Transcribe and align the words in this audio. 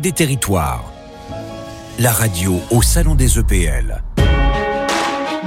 Des 0.00 0.12
Territoires, 0.12 0.90
la 1.98 2.10
radio 2.10 2.58
au 2.70 2.80
Salon 2.80 3.14
des 3.14 3.38
EPL. 3.38 4.02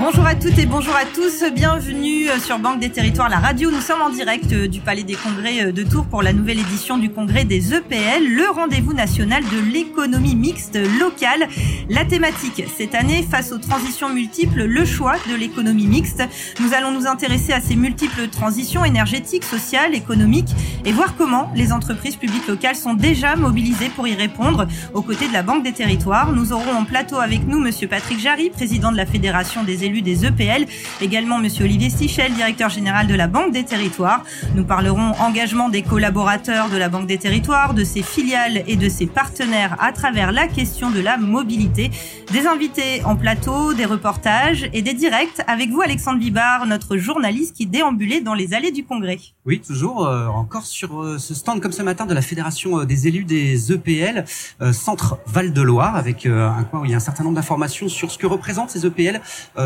Bonjour 0.06 0.26
à 0.26 0.36
toutes 0.36 0.60
et 0.60 0.66
bonjour 0.66 0.94
à 0.98 1.06
tous, 1.06 1.46
bienvenue 1.56 2.28
euh, 2.28 2.38
sur 2.38 2.60
Banque 2.60 2.82
des 2.82 2.90
Territoires, 2.90 3.30
la 3.30 3.40
radio. 3.40 3.72
Nous 3.72 3.80
sommes 3.80 4.02
en 4.02 4.10
direct 4.10 4.52
euh, 4.52 4.68
du 4.68 4.82
Palais 4.82 5.04
des 5.04 5.14
Congrès 5.14 5.64
euh, 5.64 5.72
de 5.72 5.82
Tours 5.84 6.06
pour 6.08 6.22
la 6.22 6.34
nouvelle 6.34 6.60
édition 6.60 6.98
du 6.98 7.10
Congrès 7.10 7.46
des 7.46 7.74
EPL, 7.74 8.28
le 8.28 8.50
rendez-vous 8.50 8.92
national 8.92 9.44
de 9.44 9.72
l'économie 9.72 10.36
mixte 10.36 10.78
locale. 11.00 11.48
La 11.90 12.04
thématique 12.04 12.66
cette 12.78 12.96
année, 12.96 13.24
face 13.24 13.54
aux 13.54 13.60
transitions 13.60 14.10
multiples, 14.10 14.66
le 14.66 14.84
choix 14.84 15.16
de 15.30 15.36
l'économie 15.36 15.88
mixte. 15.88 16.22
Nous 16.60 16.74
allons 16.74 16.92
nous 16.92 17.08
intéresser 17.08 17.54
à 17.54 17.62
ces 17.62 17.78
multiples 17.78 18.28
transitions 18.28 18.84
énergétiques, 18.84 19.46
sociales, 19.46 19.96
économiques 19.96 20.54
et 20.84 20.92
voir 20.92 21.16
comment 21.16 21.50
les 21.56 21.72
entreprises 21.72 22.18
publiques 22.18 22.48
locales 22.50 22.76
sont 22.76 22.94
déjà 22.94 23.38
mobilisées 23.38 23.90
pour 23.96 24.06
y 24.06 24.16
répondre 24.16 24.68
aux 24.94 25.02
côtés 25.02 25.30
de 25.30 25.34
la 25.34 25.44
Banque 25.44 25.64
des 25.64 25.72
Territoires. 25.72 26.34
Nous 26.34 26.52
aurons 26.52 26.74
en 26.74 26.84
plateau 26.84 27.20
avec 27.20 27.48
nous 27.48 27.60
Monsieur 27.60 27.88
Patrick 27.88 28.20
Jarry, 28.20 28.50
président 28.50 28.92
de 28.92 28.98
la 28.98 29.06
Fédération 29.06 29.64
des 29.64 29.86
élus 29.86 29.93
des 30.02 30.26
EPL, 30.26 30.66
également 31.02 31.40
Monsieur 31.40 31.66
Olivier 31.66 31.90
Stichel, 31.90 32.34
directeur 32.34 32.70
général 32.70 33.08
de 33.08 33.16
la 33.16 33.28
Banque 33.28 33.52
des 33.52 33.64
Territoires. 33.64 34.24
Nous 34.56 34.64
parlerons 34.64 35.12
engagement 35.20 35.70
des 35.70 35.82
collaborateurs 35.82 36.70
de 36.70 36.78
la 36.78 36.90
Banque 36.90 37.08
des 37.08 37.18
Territoires, 37.18 37.74
de 37.74 37.84
ses 37.84 38.02
filiales 38.02 38.64
et 38.68 38.76
de 38.76 38.90
ses 38.90 39.06
partenaires 39.06 39.78
à 39.80 39.92
travers 39.92 40.32
la 40.32 40.48
question 40.48 40.90
de 40.90 41.00
la 41.00 41.18
mobilité. 41.18 41.92
Des 42.32 42.48
invités 42.48 43.04
en 43.06 43.16
plateau, 43.16 43.74
des 43.74 43.86
reportages 43.86 44.70
et 44.74 44.82
des 44.82 44.94
directs 44.94 45.42
avec 45.48 45.70
vous 45.70 45.82
Alexandre 45.82 46.20
Bibard, 46.20 46.66
notre 46.66 46.98
journaliste 46.98 47.56
qui 47.56 47.66
déambulait 47.66 48.22
dans 48.22 48.34
les 48.34 48.54
allées 48.54 48.72
du 48.72 48.84
Congrès. 48.84 49.20
Oui, 49.46 49.60
toujours 49.60 50.08
euh, 50.08 50.28
encore 50.28 50.66
sur 50.66 51.02
euh, 51.02 51.18
ce 51.18 51.34
stand 51.34 51.62
comme 51.62 51.72
ce 51.72 51.84
matin 51.84 52.06
de 52.06 52.14
la 52.14 52.22
Fédération 52.22 52.80
euh, 52.80 52.86
des 52.86 53.08
élus 53.08 53.26
des 53.26 53.72
EPL, 53.72 54.26
centre 54.72 55.18
Val-de-Loire, 55.28 55.96
avec 55.96 56.26
un 56.26 56.64
coin 56.64 56.82
où 56.82 56.86
il 56.86 56.92
y 56.92 56.94
a 56.94 56.98
un 56.98 57.02
certain 57.02 57.24
nombre 57.24 57.36
d'informations 57.36 57.90
sur 57.90 58.12
ce 58.12 58.18
que 58.18 58.28
représentent 58.28 58.70
ces 58.70 58.86
EPL 58.86 59.22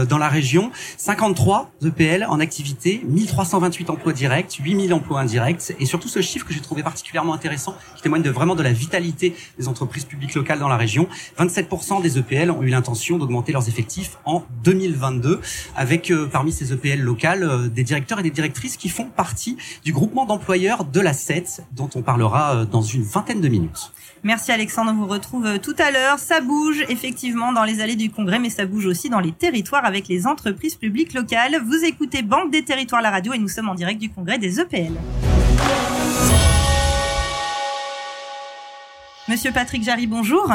dans 0.10 0.17
la 0.18 0.30
région. 0.30 0.72
53 0.98 1.72
EPL 1.84 2.26
en 2.30 2.40
activité, 2.40 3.02
1328 3.06 3.90
emplois 3.90 4.14
directs, 4.14 4.60
8000 4.62 4.94
emplois 4.94 5.22
indirects, 5.22 5.74
et 5.80 5.86
surtout 5.86 6.08
ce 6.08 6.22
chiffre 6.22 6.46
que 6.46 6.54
j'ai 6.54 6.62
trouvé 6.62 6.84
particulièrement 6.84 7.34
intéressant, 7.34 7.76
qui 7.96 8.02
témoigne 8.02 8.22
de 8.22 8.30
vraiment 8.30 8.56
de 8.56 8.64
la 8.64 8.72
vitalité 8.72 9.36
des 9.58 9.68
entreprises 9.68 10.06
publiques 10.06 10.36
locales 10.36 10.60
dans 10.60 10.70
la 10.70 10.78
région. 10.78 11.08
27% 11.40 12.02
des 12.02 12.18
EPL 12.18 12.52
ont 12.52 12.64
eu 12.64 12.70
l'intention 12.70 13.18
d'augmenter 13.18 13.52
leurs 13.52 13.68
effectifs 13.68 14.18
en 14.26 14.44
2022, 14.64 15.42
avec 15.76 16.12
parmi 16.32 16.52
ces 16.52 16.74
EPL 16.74 17.00
locales 17.00 17.72
des 17.72 17.84
directeurs 17.84 18.20
et 18.20 18.24
des 18.24 18.32
directrices 18.32 18.78
qui 18.78 18.90
font 18.90 19.06
partie 19.06 19.58
du 19.84 19.94
groupement 19.94 20.26
d'employeurs 20.26 20.86
de 20.86 21.00
la 21.00 21.14
7, 21.14 21.64
dont 21.76 21.90
on 21.96 22.02
parlera 22.02 22.56
euh, 22.56 22.66
dans 22.66 22.82
une 22.82 23.04
vingtaine 23.04 23.42
de 23.42 23.48
minutes. 23.48 23.92
Merci 24.24 24.52
Alexandre, 24.52 24.92
on 24.92 24.96
vous 24.96 25.08
retrouve 25.08 25.46
euh, 25.46 25.58
tout 25.58 25.76
à 25.78 25.92
l'heure. 25.92 26.20
Ça 26.20 26.42
bouge 26.42 26.84
effectivement 26.90 27.54
dans 27.54 27.64
les 27.64 27.82
allées 27.82 27.96
du 27.96 28.10
Congrès, 28.10 28.40
mais 28.40 28.50
ça 28.50 28.66
bouge 28.66 28.86
aussi 28.86 29.10
dans 29.10 29.20
les 29.20 29.32
territoires 29.32 29.86
avec 29.86 30.07
les 30.08 30.28
entreprises 30.28 30.76
publiques 30.76 31.14
locales. 31.14 31.62
Vous 31.66 31.84
écoutez 31.84 32.22
Banque 32.22 32.52
des 32.52 32.64
Territoires 32.64 33.02
la 33.02 33.12
radio 33.12 33.34
et 33.34 33.38
nous 33.38 33.48
sommes 33.48 33.70
en 33.70 33.76
direct 33.76 34.00
du 34.00 34.10
Congrès 34.10 34.38
des 34.38 34.60
EPL. 34.60 34.94
Monsieur 39.28 39.52
Patrick 39.52 39.84
Jarry, 39.84 40.08
bonjour. 40.08 40.50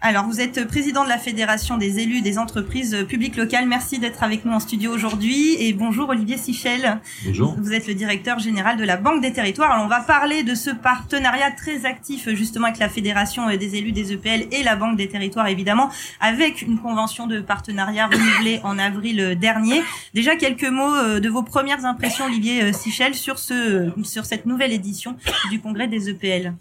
Alors, 0.00 0.26
vous 0.26 0.40
êtes 0.40 0.68
président 0.68 1.02
de 1.02 1.08
la 1.08 1.18
Fédération 1.18 1.76
des 1.76 1.98
élus 1.98 2.20
des 2.20 2.38
entreprises 2.38 3.04
publiques 3.08 3.36
locales. 3.36 3.66
Merci 3.66 3.98
d'être 3.98 4.22
avec 4.22 4.44
nous 4.44 4.52
en 4.52 4.60
studio 4.60 4.92
aujourd'hui. 4.92 5.56
Et 5.58 5.72
bonjour 5.72 6.10
Olivier 6.10 6.36
Sichel. 6.36 7.00
Bonjour. 7.26 7.56
Vous 7.58 7.72
êtes 7.72 7.88
le 7.88 7.94
directeur 7.94 8.38
général 8.38 8.76
de 8.76 8.84
la 8.84 8.96
Banque 8.96 9.22
des 9.22 9.32
Territoires. 9.32 9.72
Alors, 9.72 9.84
on 9.84 9.88
va 9.88 9.98
parler 9.98 10.44
de 10.44 10.54
ce 10.54 10.70
partenariat 10.70 11.50
très 11.50 11.84
actif 11.84 12.28
justement 12.28 12.68
avec 12.68 12.78
la 12.78 12.88
Fédération 12.88 13.48
des 13.48 13.74
élus 13.74 13.90
des 13.90 14.12
EPL 14.12 14.46
et 14.52 14.62
la 14.62 14.76
Banque 14.76 14.96
des 14.96 15.08
Territoires, 15.08 15.48
évidemment, 15.48 15.90
avec 16.20 16.62
une 16.62 16.78
convention 16.78 17.26
de 17.26 17.40
partenariat 17.40 18.06
renouvelée 18.06 18.60
en 18.62 18.78
avril 18.78 19.36
dernier. 19.36 19.82
Déjà, 20.14 20.36
quelques 20.36 20.70
mots 20.70 20.94
euh, 20.94 21.18
de 21.18 21.28
vos 21.28 21.42
premières 21.42 21.84
impressions, 21.84 22.26
Olivier 22.26 22.72
Sichel, 22.72 23.16
sur, 23.16 23.40
ce, 23.40 23.90
sur 24.04 24.26
cette 24.26 24.46
nouvelle 24.46 24.72
édition 24.72 25.16
du 25.50 25.60
Congrès 25.60 25.88
des 25.88 26.08
EPL 26.08 26.52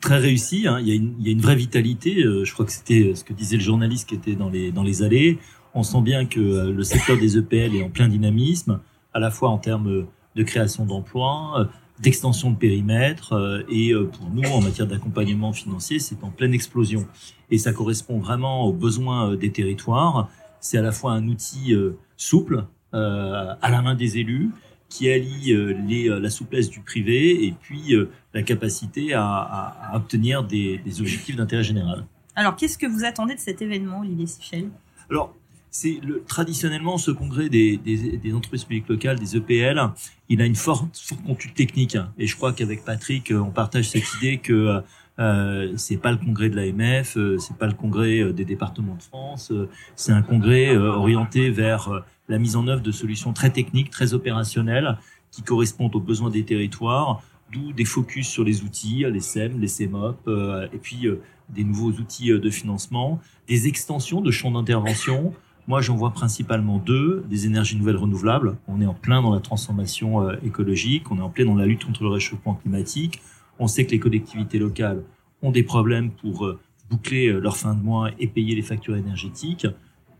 très 0.00 0.18
réussi. 0.18 0.66
Hein. 0.66 0.78
Il, 0.80 0.88
y 0.88 1.28
a 1.28 1.32
une, 1.32 1.40
vraie 1.40 1.56
vitalité. 1.56 2.22
Euh, 2.22 2.44
je 2.44 2.52
crois 2.52 2.64
que 2.64 2.72
c'était 2.72 3.14
ce 3.14 3.24
que 3.24 3.32
disait 3.32 3.56
le 3.56 3.62
journaliste 3.62 4.08
qui 4.08 4.14
était 4.14 4.34
dans 4.34 4.50
les 4.50 5.02
allées. 5.02 5.38
On 5.74 5.82
sent 5.82 6.02
bien 6.02 6.26
que 6.26 6.40
euh, 6.40 6.72
le 6.72 6.82
secteur 6.82 7.18
des 7.18 7.38
EPL 7.38 7.76
est 7.76 7.82
en 7.82 7.90
plein 7.90 8.08
dynamisme, 8.08 8.80
à 9.14 9.20
la 9.20 9.30
fois 9.30 9.50
en 9.50 9.58
termes 9.58 10.06
de 10.36 10.42
création 10.42 10.84
d'emplois, 10.84 11.60
euh, 11.60 11.64
d'extension 12.00 12.50
de 12.50 12.56
périmètre, 12.56 13.64
et 13.68 13.92
pour 13.94 14.28
nous, 14.30 14.42
en 14.50 14.60
matière 14.60 14.88
d'accompagnement 14.88 15.52
financier, 15.52 16.00
c'est 16.00 16.24
en 16.24 16.30
pleine 16.30 16.52
explosion. 16.52 17.06
Et 17.50 17.58
ça 17.58 17.72
correspond 17.72 18.18
vraiment 18.18 18.64
aux 18.64 18.72
besoins 18.72 19.36
des 19.36 19.52
territoires. 19.52 20.28
C'est 20.58 20.78
à 20.78 20.82
la 20.82 20.90
fois 20.90 21.12
un 21.12 21.28
outil 21.28 21.76
souple 22.16 22.64
à 22.92 23.70
la 23.70 23.82
main 23.82 23.94
des 23.94 24.18
élus, 24.18 24.50
qui 24.92 25.10
allie 25.10 25.52
euh, 25.52 25.74
les, 25.86 26.10
euh, 26.10 26.20
la 26.20 26.28
souplesse 26.28 26.68
du 26.68 26.80
privé 26.80 27.46
et 27.46 27.54
puis 27.62 27.94
euh, 27.94 28.10
la 28.34 28.42
capacité 28.42 29.14
à, 29.14 29.24
à, 29.24 29.96
obtenir 29.96 30.44
des, 30.44 30.78
des 30.78 31.00
objectifs 31.00 31.34
d'intérêt 31.34 31.64
général. 31.64 32.04
Alors, 32.36 32.56
qu'est-ce 32.56 32.76
que 32.76 32.86
vous 32.86 33.04
attendez 33.04 33.34
de 33.34 33.40
cet 33.40 33.62
événement, 33.62 34.00
Olivier 34.00 34.26
Sichel? 34.26 34.68
Alors, 35.10 35.34
c'est 35.70 35.98
le, 36.02 36.22
traditionnellement 36.24 36.98
ce 36.98 37.10
congrès 37.10 37.48
des, 37.48 37.78
des, 37.78 38.18
des, 38.18 38.34
entreprises 38.34 38.64
publiques 38.64 38.88
locales, 38.88 39.18
des 39.18 39.34
EPL, 39.36 39.80
il 40.28 40.42
a 40.42 40.44
une 40.44 40.56
forte, 40.56 40.98
forte 40.98 41.22
contenu 41.22 41.52
technique. 41.54 41.96
Et 42.18 42.26
je 42.26 42.36
crois 42.36 42.52
qu'avec 42.52 42.84
Patrick, 42.84 43.32
on 43.34 43.50
partage 43.50 43.88
cette 43.88 44.04
idée 44.20 44.38
que 44.38 44.82
euh, 45.18 45.72
c'est 45.76 45.96
pas 45.96 46.10
le 46.10 46.18
congrès 46.18 46.48
de 46.48 46.56
l'AMF, 46.56 47.16
euh, 47.16 47.38
c'est 47.38 47.56
pas 47.56 47.66
le 47.66 47.74
congrès 47.74 48.32
des 48.32 48.44
départements 48.44 48.96
de 48.96 49.02
France, 49.02 49.52
c'est 49.96 50.12
un 50.12 50.22
congrès 50.22 50.76
orienté 50.76 51.50
vers 51.50 52.02
la 52.28 52.38
mise 52.38 52.56
en 52.56 52.66
œuvre 52.66 52.82
de 52.82 52.92
solutions 52.92 53.32
très 53.32 53.50
techniques, 53.50 53.90
très 53.90 54.14
opérationnelles, 54.14 54.96
qui 55.30 55.42
correspondent 55.42 55.94
aux 55.96 56.00
besoins 56.00 56.30
des 56.30 56.44
territoires, 56.44 57.22
d'où 57.52 57.72
des 57.72 57.84
focus 57.84 58.28
sur 58.28 58.44
les 58.44 58.62
outils, 58.62 59.04
les 59.10 59.20
SEM, 59.20 59.60
les 59.60 59.68
CEMOP, 59.68 60.16
euh, 60.26 60.66
et 60.72 60.78
puis 60.78 61.06
euh, 61.06 61.20
des 61.50 61.64
nouveaux 61.64 61.90
outils 61.90 62.32
euh, 62.32 62.38
de 62.38 62.50
financement, 62.50 63.20
des 63.46 63.68
extensions 63.68 64.20
de 64.20 64.30
champs 64.30 64.50
d'intervention. 64.50 65.34
Moi, 65.68 65.80
j'en 65.80 65.94
vois 65.94 66.10
principalement 66.10 66.78
deux, 66.78 67.24
des 67.28 67.46
énergies 67.46 67.76
nouvelles 67.76 67.96
renouvelables. 67.96 68.56
On 68.66 68.80
est 68.80 68.86
en 68.86 68.94
plein 68.94 69.22
dans 69.22 69.32
la 69.32 69.40
transformation 69.40 70.28
écologique, 70.40 71.10
on 71.12 71.18
est 71.18 71.22
en 71.22 71.30
plein 71.30 71.44
dans 71.44 71.54
la 71.54 71.66
lutte 71.66 71.84
contre 71.84 72.02
le 72.02 72.08
réchauffement 72.08 72.54
climatique. 72.54 73.22
On 73.62 73.68
sait 73.68 73.86
que 73.86 73.92
les 73.92 73.98
collectivités 73.98 74.58
locales 74.58 75.02
ont 75.40 75.52
des 75.52 75.62
problèmes 75.62 76.10
pour 76.10 76.52
boucler 76.90 77.32
leur 77.32 77.56
fin 77.56 77.74
de 77.74 77.82
mois 77.82 78.10
et 78.18 78.26
payer 78.26 78.54
les 78.54 78.62
factures 78.62 78.96
énergétiques 78.96 79.66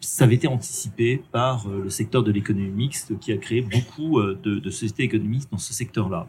ça 0.02 0.24
avait 0.24 0.34
été 0.34 0.48
anticipé 0.48 1.22
par 1.30 1.66
euh, 1.68 1.82
le 1.84 1.90
secteur 1.90 2.22
de 2.22 2.32
l'économie 2.32 2.70
mixte 2.70 3.18
qui 3.18 3.32
a 3.32 3.36
créé 3.36 3.62
beaucoup 3.62 4.18
euh, 4.18 4.38
de, 4.42 4.70
sociétés 4.70 5.04
économiques 5.04 5.44
dans 5.50 5.58
ce 5.58 5.72
secteur-là. 5.72 6.26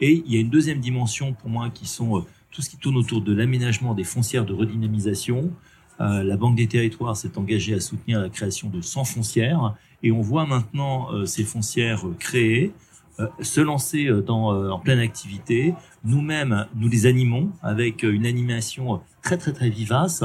Et 0.00 0.22
il 0.24 0.32
y 0.32 0.36
a 0.36 0.40
une 0.40 0.50
deuxième 0.50 0.78
dimension 0.78 1.32
pour 1.32 1.50
moi 1.50 1.70
qui 1.70 1.86
sont 1.86 2.18
euh, 2.18 2.20
tout 2.50 2.62
ce 2.62 2.70
qui 2.70 2.76
tourne 2.76 2.96
autour 2.96 3.20
de 3.20 3.34
l'aménagement 3.34 3.94
des 3.94 4.04
foncières 4.04 4.46
de 4.46 4.54
redynamisation. 4.54 5.50
la 5.98 6.36
Banque 6.36 6.56
des 6.56 6.66
Territoires 6.66 7.16
s'est 7.16 7.36
engagée 7.36 7.74
à 7.74 7.80
soutenir 7.80 8.20
la 8.20 8.30
création 8.30 8.70
de 8.70 8.80
100 8.80 9.04
foncières 9.04 9.74
et 10.02 10.12
on 10.12 10.22
voit 10.22 10.46
maintenant 10.46 11.08
ces 11.26 11.44
foncières 11.44 12.04
créées 12.18 12.72
euh, 12.72 12.87
se 13.40 13.60
lancer 13.60 14.06
euh, 14.06 14.22
dans, 14.22 14.52
euh, 14.52 14.70
en 14.70 14.78
pleine 14.78 14.98
activité. 14.98 15.74
Nous-mêmes, 16.04 16.66
nous 16.76 16.88
les 16.88 17.06
animons 17.06 17.50
avec 17.62 18.02
une 18.02 18.26
animation 18.26 19.00
très 19.22 19.36
très 19.36 19.52
très 19.52 19.68
vivace 19.68 20.22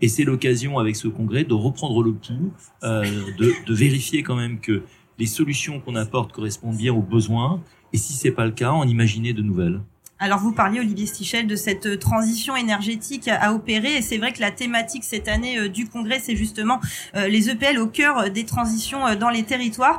et 0.00 0.08
c'est 0.08 0.24
l'occasion 0.24 0.78
avec 0.78 0.94
ce 0.94 1.08
congrès 1.08 1.44
de 1.44 1.54
reprendre 1.54 2.02
le 2.02 2.12
pouls, 2.12 2.52
de, 2.82 3.66
de 3.66 3.74
vérifier 3.74 4.22
quand 4.22 4.36
même 4.36 4.60
que 4.60 4.82
les 5.18 5.26
solutions 5.26 5.80
qu'on 5.80 5.96
apporte 5.96 6.32
correspondent 6.32 6.76
bien 6.76 6.92
aux 6.92 7.02
besoins 7.02 7.62
et 7.92 7.96
si 7.96 8.12
c'est 8.12 8.30
pas 8.30 8.44
le 8.44 8.52
cas, 8.52 8.70
en 8.70 8.86
imaginer 8.86 9.32
de 9.32 9.42
nouvelles. 9.42 9.80
Alors 10.22 10.38
vous 10.38 10.52
parliez, 10.52 10.80
Olivier 10.80 11.06
Stichel, 11.06 11.46
de 11.46 11.56
cette 11.56 11.86
euh, 11.86 11.96
transition 11.96 12.54
énergétique 12.54 13.26
à 13.26 13.54
opérer, 13.54 13.96
et 13.96 14.02
c'est 14.02 14.18
vrai 14.18 14.34
que 14.34 14.40
la 14.40 14.50
thématique 14.50 15.02
cette 15.02 15.28
année 15.28 15.58
euh, 15.58 15.68
du 15.70 15.88
Congrès, 15.88 16.20
c'est 16.22 16.36
justement 16.36 16.78
euh, 17.16 17.26
les 17.26 17.48
EPL 17.48 17.78
au 17.78 17.86
cœur 17.86 18.28
des 18.30 18.44
transitions 18.44 19.14
dans 19.14 19.30
les 19.30 19.44
territoires. 19.44 19.98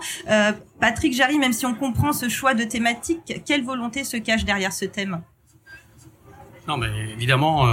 Patrick 0.81 1.13
Jarry, 1.13 1.37
même 1.37 1.53
si 1.53 1.65
on 1.65 1.73
comprend 1.73 2.11
ce 2.11 2.27
choix 2.27 2.53
de 2.53 2.65
thématique, 2.65 3.41
quelle 3.45 3.63
volonté 3.63 4.03
se 4.03 4.17
cache 4.17 4.43
derrière 4.43 4.73
ce 4.73 4.85
thème? 4.85 5.21
Non, 6.67 6.77
mais 6.77 6.89
évidemment, 7.11 7.65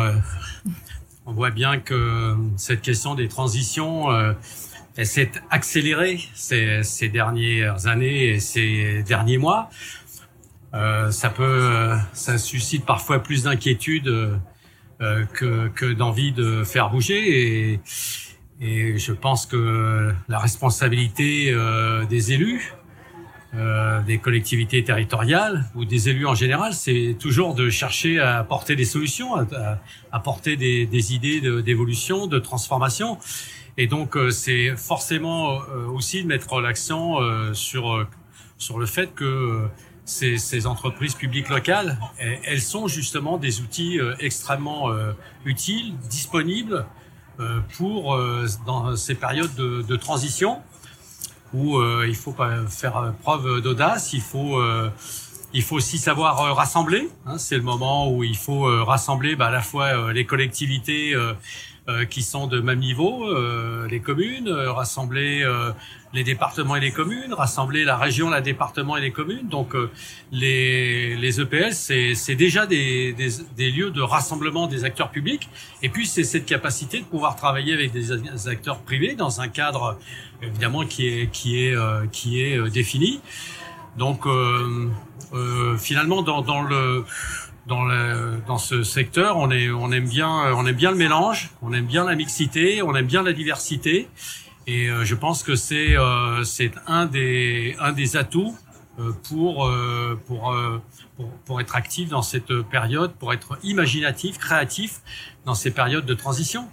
on 1.27 1.33
voit 1.33 1.51
bien 1.51 1.79
que 1.79 2.37
cette 2.57 2.83
question 2.83 3.15
des 3.15 3.29
transitions, 3.29 4.09
elle 4.99 5.07
s'est 5.07 5.31
accélérée 5.51 6.19
ces, 6.35 7.09
dernières 7.09 7.87
années 7.87 8.31
et 8.31 8.41
ces 8.41 9.05
derniers 9.05 9.39
mois. 9.39 9.71
Euh, 10.75 11.11
ça 11.13 11.31
peut, 11.31 11.97
ça 12.13 12.37
suscite 12.37 12.85
parfois 12.85 13.23
plus 13.23 13.45
d'inquiétude 13.45 14.09
euh, 15.01 15.25
que, 15.33 15.69
que 15.69 15.93
d'envie 15.93 16.33
de 16.33 16.65
faire 16.65 16.91
bouger. 16.91 17.81
Et, 18.61 18.99
je 18.99 19.13
pense 19.13 19.47
que 19.47 20.13
la 20.27 20.41
responsabilité 20.41 21.53
euh, 21.53 22.05
des 22.07 22.33
élus 22.33 22.75
euh, 23.55 24.03
des 24.03 24.19
collectivités 24.19 24.85
territoriales 24.85 25.65
ou 25.75 25.87
des 25.87 26.11
élus 26.11 26.27
en 26.27 26.35
général, 26.35 26.75
c'est 26.75 27.17
toujours 27.19 27.55
de 27.55 27.71
chercher 27.71 28.21
à 28.21 28.39
apporter 28.39 28.77
des 28.77 28.85
solutions, 28.85 29.37
à, 29.37 29.79
apporter 30.13 30.57
des, 30.57 30.85
des 30.85 31.15
idées 31.15 31.41
d'évolution, 31.63 32.27
de, 32.27 32.39
transformation. 32.39 33.19
Et 33.79 33.87
donc, 33.87 34.17
euh, 34.17 34.31
c'est 34.31 34.77
forcément 34.77 35.53
euh, 35.53 35.87
aussi 35.87 36.23
de 36.23 36.27
mettre 36.27 36.61
l'accent 36.61 37.23
euh, 37.23 37.55
sur 37.55 38.07
sur 38.59 38.79
le 38.81 38.87
fait 38.87 39.15
que 39.15 39.69
ces, 40.05 40.37
ces, 40.37 40.67
entreprises 40.67 41.15
publiques 41.15 41.49
locales, 41.49 41.97
elles 42.19 42.61
sont 42.61 42.89
justement 42.89 43.39
des 43.39 43.61
outils 43.61 44.01
extrêmement 44.19 44.91
utiles, 45.45 45.95
disponibles 46.11 46.85
pour 47.77 48.19
dans 48.67 48.97
ces 48.97 49.15
périodes 49.15 49.55
de, 49.55 49.83
de 49.83 49.97
transition 49.97 50.61
où 51.55 51.79
euh, 51.79 52.07
il 52.09 52.15
faut 52.15 52.35
faire 52.69 53.15
preuve 53.23 53.61
d'audace, 53.61 54.13
il 54.13 54.21
faut 54.21 54.59
euh, 54.59 54.91
il 55.55 55.63
faut 55.63 55.77
aussi 55.77 55.99
savoir 55.99 56.41
euh, 56.41 56.53
rassembler. 56.53 57.09
Hein, 57.27 57.39
c'est 57.39 57.57
le 57.57 57.63
moment 57.63 58.11
où 58.11 58.23
il 58.23 58.37
faut 58.37 58.67
euh, 58.67 58.83
rassembler 58.83 59.35
bah, 59.37 59.47
à 59.47 59.51
la 59.51 59.63
fois 59.63 60.13
les 60.13 60.25
collectivités 60.25 61.15
qui 62.11 62.23
sont 62.23 62.47
de 62.49 62.61
même 62.61 62.81
niveau, 62.81 63.27
les 63.87 64.01
communes, 64.01 64.51
rassembler 64.51 65.43
les 66.15 66.25
départements 66.25 66.77
et 66.77 66.81
les 66.81 66.93
communes, 66.93 67.35
rassembler 67.35 67.85
la 67.85 67.97
région, 67.97 68.31
la 68.31 68.41
département 68.41 68.97
et 68.97 69.01
les 69.01 69.11
communes. 69.11 69.49
Donc 69.49 69.75
les, 70.33 71.17
les 71.17 71.41
EPL, 71.41 71.73
c'est 71.73 72.35
déjà 72.35 72.67
des, 72.67 73.13
des, 73.13 73.29
des, 73.57 73.71
lieux 73.71 73.91
de 73.91 74.01
rassemblement 74.01 74.67
des 74.67 74.85
acteurs 74.85 75.11
publics. 75.11 75.49
Et 75.83 75.89
puis 75.89 76.07
c'est 76.07 76.25
cette 76.25 76.47
capacité 76.47 77.01
de 77.01 77.05
pouvoir 77.05 77.37
travailler 77.37 77.75
avec 77.75 77.93
des 77.93 78.49
acteurs 78.49 78.79
privés 78.79 79.15
dans 79.15 79.41
un 79.41 79.49
cadre 79.49 79.99
évidemment 80.43 80.85
qui 80.85 81.07
est 81.09 81.31
qui 81.31 81.65
est 81.65 81.75
euh, 81.75 82.07
qui 82.11 82.43
est 82.43 82.57
euh, 82.57 82.69
défini. 82.69 83.21
Donc 83.97 84.27
euh, 84.27 84.91
finalement 85.79 86.23
dans, 86.23 86.43
dans 86.43 86.63
le 86.63 87.05
dans, 87.67 87.85
le, 87.85 88.39
dans 88.47 88.57
ce 88.57 88.83
secteur, 88.83 89.37
on, 89.37 89.51
est, 89.51 89.69
on 89.69 89.93
aime 89.93 90.09
bien, 90.09 90.55
on 90.55 90.65
aime 90.67 90.75
bien 90.75 90.91
le 90.91 90.97
mélange, 90.97 91.51
on 91.61 91.75
aime 91.75 91.85
bien 91.85 92.05
la 92.05 92.15
mixité, 92.15 92.81
on 92.81 92.95
aime 92.95 93.05
bien 93.05 93.23
la 93.23 93.35
diversité, 93.35 94.09
et 94.69 94.89
je 95.11 95.15
pense 95.15 95.43
que 95.43 95.57
c'est 95.57 95.97
c'est 96.45 96.73
un 96.87 97.07
des 97.07 97.75
un 97.81 97.93
des 97.93 98.17
atouts 98.17 98.55
pour, 99.29 99.71
pour 100.27 100.57
pour 101.17 101.29
pour 101.45 101.61
être 101.61 101.75
actif 101.75 102.09
dans 102.09 102.23
cette 102.23 102.55
période, 102.63 103.13
pour 103.21 103.33
être 103.33 103.59
imaginatif, 103.63 104.39
créatif 104.39 105.01
dans 105.45 105.55
ces 105.55 105.73
périodes 105.73 106.07
de 106.07 106.15
transition. 106.15 106.69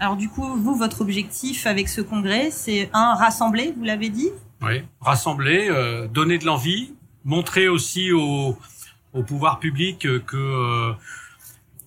Alors 0.00 0.16
du 0.16 0.28
coup, 0.28 0.56
vous, 0.56 0.74
votre 0.74 1.02
objectif 1.02 1.66
avec 1.66 1.88
ce 1.88 2.00
congrès, 2.00 2.50
c'est 2.50 2.90
un 2.92 3.14
rassembler, 3.14 3.72
vous 3.76 3.84
l'avez 3.84 4.10
dit? 4.10 4.30
Oui, 4.60 4.82
rassembler, 5.00 5.68
euh, 5.70 6.08
donner 6.08 6.38
de 6.38 6.46
l'envie, 6.46 6.94
montrer 7.24 7.68
aussi 7.68 8.10
au, 8.10 8.58
au 9.12 9.22
pouvoir 9.22 9.60
public 9.60 10.00
que, 10.00 10.36
euh, 10.36 10.92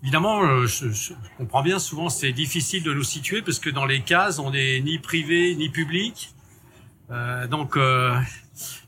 évidemment, 0.04 0.44
euh, 0.44 0.66
je, 0.66 0.90
je, 0.90 1.14
comprends 1.38 1.64
bien, 1.64 1.80
souvent 1.80 2.10
c'est 2.10 2.32
difficile 2.32 2.84
de 2.84 2.94
nous 2.94 3.04
situer 3.04 3.42
parce 3.42 3.60
que 3.60 3.70
dans 3.70 3.86
les 3.86 4.02
cases, 4.02 4.40
on 4.40 4.52
n'est 4.52 4.80
ni 4.82 5.00
privé 5.00 5.56
ni 5.56 5.70
public, 5.70 6.34
euh, 7.12 7.48
donc 7.48 7.78
euh, 7.78 8.14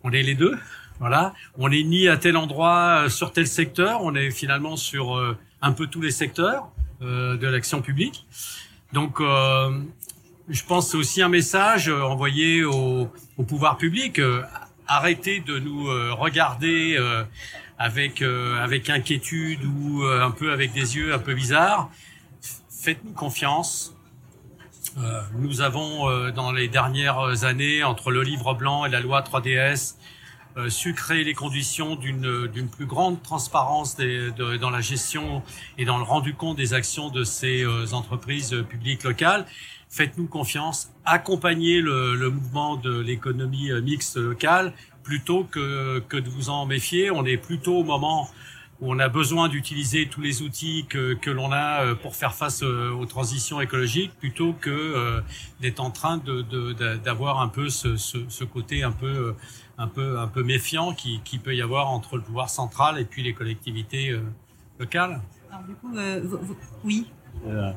on 0.03 0.11
est 0.11 0.23
les 0.23 0.35
deux. 0.35 0.57
Voilà, 0.99 1.33
on 1.57 1.69
n'est 1.69 1.83
ni 1.83 2.09
à 2.09 2.17
tel 2.17 2.35
endroit 2.35 3.09
sur 3.09 3.31
tel 3.31 3.47
secteur, 3.47 4.03
on 4.03 4.15
est 4.15 4.31
finalement 4.31 4.75
sur 4.75 5.37
un 5.61 5.71
peu 5.71 5.87
tous 5.87 6.01
les 6.01 6.11
secteurs 6.11 6.71
de 6.99 7.47
l'action 7.47 7.81
publique. 7.81 8.25
Donc, 8.93 9.21
euh, 9.21 9.79
je 10.47 10.63
pense 10.63 10.95
aussi 10.95 11.21
un 11.21 11.29
message 11.29 11.89
euh, 11.89 12.01
envoyé 12.01 12.63
au, 12.63 13.09
au 13.37 13.43
pouvoir 13.43 13.77
public. 13.77 14.19
Euh, 14.19 14.41
arrêtez 14.87 15.39
de 15.41 15.59
nous 15.59 15.85
regarder 16.15 16.97
avec 17.79 18.21
avec 18.21 18.89
inquiétude 18.89 19.63
ou 19.63 20.03
un 20.03 20.31
peu 20.31 20.51
avec 20.51 20.73
des 20.73 20.97
yeux 20.97 21.13
un 21.13 21.19
peu 21.19 21.33
bizarres. 21.33 21.89
Faites-nous 22.69 23.13
confiance. 23.13 23.95
nous 25.37 25.61
avons 25.61 26.29
dans 26.31 26.51
les 26.51 26.67
dernières 26.67 27.43
années, 27.45 27.83
entre 27.83 28.11
le 28.11 28.21
livre 28.21 28.53
blanc 28.53 28.85
et 28.85 28.89
la 28.89 28.99
loi 28.99 29.21
3DS, 29.21 29.95
su 30.67 30.93
créer 30.93 31.23
les 31.23 31.33
conditions 31.33 31.95
d'une 31.95 32.47
d'une 32.47 32.67
plus 32.67 32.85
grande 32.85 33.21
transparence 33.21 33.95
des, 33.95 34.31
de, 34.31 34.57
dans 34.57 34.69
la 34.69 34.81
gestion 34.81 35.43
et 35.77 35.85
dans 35.85 35.97
le 35.97 36.03
rendu 36.03 36.33
compte 36.33 36.57
des 36.57 36.73
actions 36.73 37.09
de 37.09 37.23
ces 37.23 37.63
euh, 37.63 37.85
entreprises 37.93 38.55
publiques 38.67 39.03
locales. 39.03 39.45
Faites-nous 39.89 40.27
confiance, 40.27 40.91
accompagnez 41.05 41.81
le, 41.81 42.15
le 42.15 42.29
mouvement 42.29 42.75
de 42.75 42.99
l'économie 42.99 43.71
euh, 43.71 43.81
mixte 43.81 44.17
locale 44.17 44.73
plutôt 45.09 45.43
que, 45.43 45.99
que 46.07 46.17
de 46.17 46.29
vous 46.29 46.49
en 46.49 46.65
méfier. 46.65 47.11
On 47.11 47.25
est 47.25 47.37
plutôt 47.37 47.77
au 47.77 47.83
moment 47.83 48.29
où 48.79 48.93
on 48.93 48.99
a 48.99 49.09
besoin 49.09 49.49
d'utiliser 49.49 50.07
tous 50.07 50.21
les 50.21 50.41
outils 50.41 50.85
que, 50.87 51.13
que 51.13 51.31
l'on 51.31 51.51
a 51.51 51.83
euh, 51.83 51.95
pour 51.95 52.15
faire 52.15 52.33
face 52.33 52.61
aux 52.63 53.05
transitions 53.05 53.59
écologiques, 53.59 54.13
plutôt 54.19 54.53
que 54.53 55.21
d'être 55.61 55.79
en 55.79 55.91
train 55.91 56.17
d'avoir 56.17 57.35
de, 57.35 57.41
de, 57.41 57.45
un 57.45 57.49
peu 57.49 57.69
ce, 57.69 57.97
ce, 57.97 58.17
ce, 58.29 58.43
côté 58.45 58.83
un 58.83 58.91
peu 58.91 59.35
un 59.79 59.87
peu 59.87 60.19
un 60.19 60.27
peu 60.27 60.43
méfiant 60.43 60.93
qui, 60.93 61.21
qui, 61.23 61.39
peut 61.39 61.55
y 61.55 61.61
avoir 61.61 61.89
entre 61.89 62.17
le 62.17 62.21
pouvoir 62.21 62.49
central 62.49 62.99
et 62.99 63.05
puis 63.05 63.23
les 63.23 63.33
collectivités 63.33 64.09
euh, 64.09 64.21
locales. 64.77 65.21
Alors 65.49 65.63
du 65.63 65.73
coup, 65.75 65.97
euh, 65.97 66.21
oui. 66.83 67.07
Euh, 67.47 67.71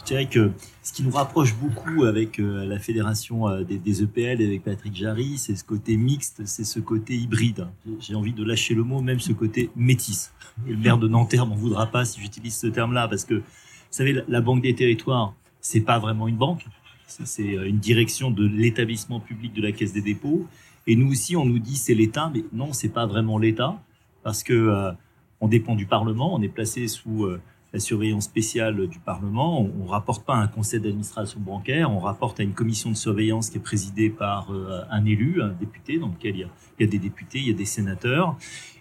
je 0.00 0.04
dirais 0.04 0.26
que 0.26 0.52
ce 0.82 0.92
qui 0.92 1.02
nous 1.02 1.10
rapproche 1.10 1.54
beaucoup 1.54 2.04
avec 2.04 2.38
euh, 2.38 2.64
la 2.64 2.78
fédération 2.78 3.48
euh, 3.48 3.62
des, 3.62 4.02
EPL 4.02 4.40
et 4.40 4.46
avec 4.46 4.64
Patrick 4.64 4.94
Jarry, 4.94 5.36
c'est 5.38 5.56
ce 5.56 5.64
côté 5.64 5.96
mixte, 5.96 6.42
c'est 6.46 6.64
ce 6.64 6.80
côté 6.80 7.16
hybride. 7.16 7.66
J'ai 8.00 8.14
envie 8.14 8.32
de 8.32 8.44
lâcher 8.44 8.74
le 8.74 8.84
mot, 8.84 9.00
même 9.00 9.20
ce 9.20 9.32
côté 9.32 9.70
métis. 9.76 10.32
Et 10.66 10.70
le 10.70 10.78
maire 10.78 10.98
de 10.98 11.08
Nanterre 11.08 11.46
m'en 11.46 11.56
voudra 11.56 11.86
pas 11.86 12.04
si 12.04 12.20
j'utilise 12.20 12.56
ce 12.56 12.66
terme-là, 12.66 13.08
parce 13.08 13.24
que 13.24 13.34
vous 13.34 13.42
savez, 13.90 14.22
la 14.28 14.40
Banque 14.40 14.62
des 14.62 14.74
Territoires, 14.74 15.34
c'est 15.60 15.80
pas 15.80 15.98
vraiment 15.98 16.28
une 16.28 16.36
banque, 16.36 16.66
c'est 17.06 17.42
une 17.42 17.78
direction 17.78 18.30
de 18.30 18.46
l'établissement 18.46 19.20
public 19.20 19.52
de 19.54 19.62
la 19.62 19.72
Caisse 19.72 19.92
des 19.92 20.02
dépôts. 20.02 20.46
Et 20.86 20.96
nous 20.96 21.10
aussi, 21.10 21.36
on 21.36 21.44
nous 21.44 21.58
dit 21.58 21.76
c'est 21.76 21.94
l'État, 21.94 22.30
mais 22.34 22.44
non, 22.52 22.72
c'est 22.72 22.88
pas 22.88 23.06
vraiment 23.06 23.38
l'État, 23.38 23.78
parce 24.22 24.42
que 24.42 24.54
euh, 24.54 24.92
on 25.40 25.48
dépend 25.48 25.74
du 25.74 25.86
Parlement, 25.86 26.34
on 26.34 26.42
est 26.42 26.48
placé 26.48 26.88
sous 26.88 27.24
euh, 27.24 27.40
la 27.72 27.80
surveillance 27.80 28.24
spéciale 28.24 28.86
du 28.86 28.98
Parlement. 28.98 29.60
On, 29.60 29.72
on 29.82 29.86
rapporte 29.86 30.24
pas 30.24 30.34
à 30.34 30.38
un 30.38 30.46
conseil 30.46 30.80
d'administration 30.80 31.40
bancaire, 31.40 31.90
on 31.90 31.98
rapporte 31.98 32.40
à 32.40 32.42
une 32.42 32.54
commission 32.54 32.90
de 32.90 32.96
surveillance 32.96 33.50
qui 33.50 33.58
est 33.58 33.62
présidée 33.62 34.10
par 34.10 34.52
euh, 34.52 34.82
un 34.90 35.04
élu, 35.04 35.42
un 35.42 35.48
député, 35.48 35.98
dans 35.98 36.08
lequel 36.08 36.36
il 36.36 36.48
y, 36.80 36.84
a, 36.84 36.86
des 36.86 36.98
députés, 36.98 37.38
il 37.38 37.48
y 37.48 37.50
a 37.50 37.54
des 37.54 37.66
sénateurs. 37.66 38.36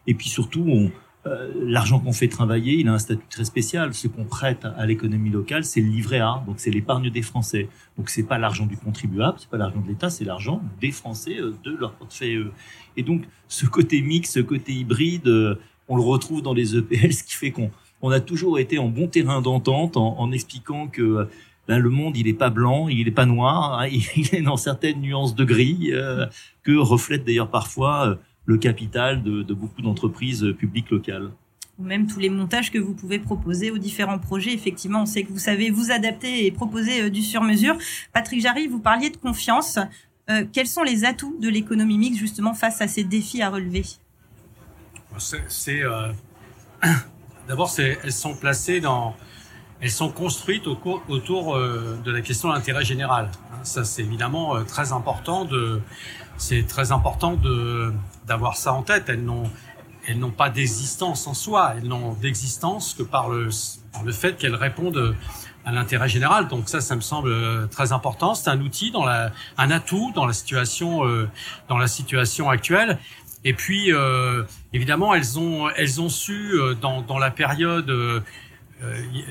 Et 0.05 0.13
puis 0.13 0.29
surtout, 0.29 0.65
on, 0.67 0.91
euh, 1.25 1.51
l'argent 1.61 1.99
qu'on 1.99 2.13
fait 2.13 2.29
travailler, 2.29 2.75
il 2.75 2.87
a 2.87 2.93
un 2.93 2.99
statut 2.99 3.27
très 3.29 3.43
spécial. 3.43 3.93
Ce 3.93 4.07
qu'on 4.07 4.23
prête 4.23 4.65
à 4.65 4.85
l'économie 4.85 5.29
locale, 5.29 5.65
c'est 5.65 5.81
le 5.81 5.89
livret 5.89 6.19
A, 6.19 6.41
donc 6.45 6.59
c'est 6.59 6.71
l'épargne 6.71 7.09
des 7.09 7.21
Français. 7.21 7.67
Donc 7.97 8.09
c'est 8.09 8.23
pas 8.23 8.37
l'argent 8.37 8.65
du 8.65 8.77
contribuable, 8.77 9.37
c'est 9.39 9.49
pas 9.49 9.57
l'argent 9.57 9.81
de 9.81 9.87
l'État, 9.87 10.09
c'est 10.09 10.25
l'argent 10.25 10.61
des 10.79 10.91
Français 10.91 11.37
euh, 11.39 11.53
de 11.65 11.75
leur 11.75 11.93
portefeuille. 11.93 12.47
Et 12.95 13.03
donc 13.03 13.23
ce 13.49 13.65
côté 13.65 14.01
mix, 14.01 14.31
ce 14.31 14.39
côté 14.39 14.73
hybride, 14.73 15.57
on 15.89 15.95
le 15.95 16.01
retrouve 16.01 16.41
dans 16.41 16.53
les 16.53 16.75
EPL, 16.75 17.13
ce 17.13 17.23
qui 17.23 17.33
fait 17.33 17.51
qu'on 17.51 17.71
on 18.01 18.11
a 18.11 18.19
toujours 18.19 18.59
été 18.59 18.77
en 18.79 18.89
bon 18.89 19.07
terrain 19.07 19.41
d'entente 19.41 19.97
en, 19.97 20.19
en, 20.19 20.31
expliquant 20.31 20.87
que 20.87 21.27
ben, 21.67 21.79
le 21.79 21.89
monde 21.89 22.17
il 22.17 22.27
est 22.27 22.33
pas 22.33 22.49
blanc, 22.49 22.87
il 22.87 23.07
est 23.07 23.11
pas 23.11 23.25
noir, 23.25 23.79
hein, 23.79 23.87
il 24.15 24.35
est 24.35 24.41
dans 24.41 24.57
certaines 24.57 25.01
nuances 25.01 25.35
de 25.35 25.43
gris 25.43 25.89
euh, 25.91 26.25
que 26.63 26.75
reflète 26.75 27.25
d'ailleurs 27.25 27.49
parfois 27.49 28.17
le 28.45 28.57
capital 28.57 29.23
de, 29.23 29.43
de 29.43 29.53
beaucoup 29.53 29.81
d'entreprises 29.81 30.53
publiques 30.57 30.89
locales 30.89 31.31
ou 31.77 31.83
même 31.83 32.07
tous 32.07 32.19
les 32.19 32.29
montages 32.29 32.71
que 32.71 32.79
vous 32.79 32.93
pouvez 32.93 33.19
proposer 33.19 33.71
aux 33.71 33.77
différents 33.77 34.17
projets. 34.17 34.53
Effectivement, 34.53 35.03
on 35.03 35.05
sait 35.05 35.23
que 35.23 35.31
vous 35.31 35.39
savez 35.39 35.69
vous 35.69 35.91
adapter 35.91 36.45
et 36.45 36.51
proposer 36.51 37.03
euh, 37.03 37.09
du 37.09 37.21
sur-mesure. 37.21 37.77
Patrick 38.13 38.41
Jarry, 38.41 38.67
vous 38.67 38.79
parliez 38.79 39.09
de 39.09 39.17
confiance. 39.17 39.77
Euh, 40.29 40.43
quels 40.51 40.67
sont 40.67 40.83
les 40.83 41.05
atouts 41.05 41.37
de 41.39 41.49
l'économie 41.49 41.97
mixte 41.97 42.19
justement 42.19 42.53
face 42.53 42.81
à 42.81 42.87
ces 42.87 43.03
défis 43.03 43.41
à 43.41 43.49
relever? 43.49 43.83
C'est 45.17 45.83
euh... 45.83 46.11
d'abord, 47.47 47.71
elles 47.77 48.11
sont 48.11 48.35
placées 48.35 48.79
dans, 48.79 49.15
elles 49.79 49.91
sont 49.91 50.09
construites 50.09 50.67
autour 50.67 51.55
euh, 51.55 51.97
de 52.03 52.11
la 52.11 52.21
question 52.21 52.49
de 52.49 52.53
l'intérêt 52.53 52.83
général. 52.83 53.29
Ça, 53.63 53.83
c'est 53.83 54.01
évidemment 54.01 54.55
euh, 54.55 54.63
très 54.63 54.91
important 54.91 55.45
de, 55.45 55.81
c'est 56.37 56.65
très 56.67 56.91
important 56.91 57.33
de 57.33 57.93
d'avoir 58.25 58.57
ça 58.57 58.73
en 58.73 58.81
tête. 58.83 59.05
Elles 59.07 59.23
n'ont 59.23 59.49
elles 60.07 60.19
n'ont 60.19 60.31
pas 60.31 60.49
d'existence 60.49 61.27
en 61.27 61.33
soi, 61.33 61.73
elles 61.77 61.87
n'ont 61.87 62.13
d'existence 62.13 62.93
que 62.93 63.03
par 63.03 63.29
le, 63.29 63.49
le 64.05 64.11
fait 64.11 64.37
qu'elles 64.37 64.55
répondent 64.55 65.15
à 65.65 65.71
l'intérêt 65.73 66.07
général. 66.07 66.47
Donc 66.47 66.69
ça, 66.69 66.79
ça 66.79 66.95
me 66.95 67.01
semble 67.01 67.29
euh, 67.29 67.67
très 67.67 67.91
important. 67.91 68.33
C'est 68.33 68.49
un 68.49 68.61
outil 68.61 68.89
dans 68.89 69.05
la, 69.05 69.31
un 69.57 69.69
atout 69.69 70.13
dans 70.15 70.25
la 70.25 70.33
situation, 70.33 71.01
dans 71.67 71.77
la 71.77 71.87
situation 71.87 72.49
actuelle. 72.49 72.97
Et 73.43 73.53
puis, 73.53 73.93
euh, 73.93 74.43
évidemment, 74.73 75.13
elles 75.13 75.39
ont, 75.39 75.69
elles 75.69 76.01
ont 76.01 76.09
su 76.09 76.53
euh, 76.53 76.73
dans, 76.73 77.01
dans 77.01 77.19
la 77.19 77.31
période. 77.31 77.89
Euh, 77.89 78.21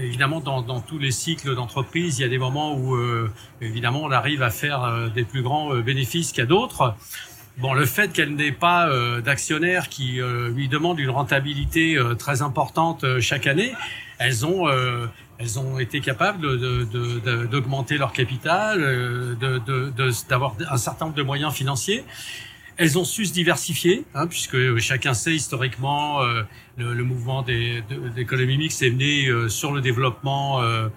évidemment, 0.00 0.40
dans, 0.40 0.62
dans, 0.62 0.80
tous 0.80 0.98
les 0.98 1.10
cycles 1.10 1.54
d'entreprise, 1.54 2.18
il 2.18 2.22
y 2.22 2.24
a 2.24 2.28
des 2.28 2.38
moments 2.38 2.76
où, 2.76 2.98
évidemment, 3.60 4.02
on 4.02 4.10
arrive 4.10 4.42
à 4.42 4.50
faire 4.50 5.08
des 5.14 5.22
plus 5.22 5.42
grands 5.42 5.72
bénéfices 5.76 6.32
qu'à 6.32 6.46
d'autres. 6.46 6.96
bon, 7.58 7.72
le 7.72 7.86
fait 7.86 8.12
qu'elle 8.12 8.34
n'ait 8.34 8.52
pas 8.52 8.88
euh, 8.88 9.20
d'actionnaires 9.20 9.88
qui 9.88 10.20
euh, 10.20 10.50
lui 10.50 10.68
demandent 10.68 10.98
une 10.98 11.10
rentabilité 11.10 11.96
euh, 11.96 12.14
très 12.14 12.42
importante 12.42 13.04
chaque 13.20 13.46
année, 13.46 13.72
elles 14.18 14.46
ont 14.46 14.66
elles 15.38 15.58
ont 15.58 15.78
été 15.78 16.00
capables 16.00 16.40
d'augmenter 17.50 17.94
de, 17.94 17.98
de, 17.98 18.00
leur 18.00 18.12
capital, 18.12 19.36
d'avoir 20.28 20.54
un 20.70 20.78
certain 20.78 21.06
nombre 21.06 21.16
de 21.16 21.22
moyens 21.22 21.52
financiers. 21.52 22.04
Elles 22.78 22.98
ont 22.98 23.04
su 23.04 23.24
se 23.24 23.32
diversifier, 23.32 24.04
hein, 24.14 24.26
puisque 24.26 24.76
chacun 24.78 25.14
sait 25.14 25.34
historiquement 25.34 26.20
euh, 26.20 26.42
le, 26.76 26.92
le, 26.92 27.04
mouvement 27.04 27.40
des, 27.40 27.82
d'économie 28.14 28.58
mixte 28.58 28.82
est 28.82 28.90
né 28.90 29.28
euh, 29.28 29.48
sur 29.48 29.72
le 29.72 29.80
développement, 29.80 30.60
euh, 30.60 30.88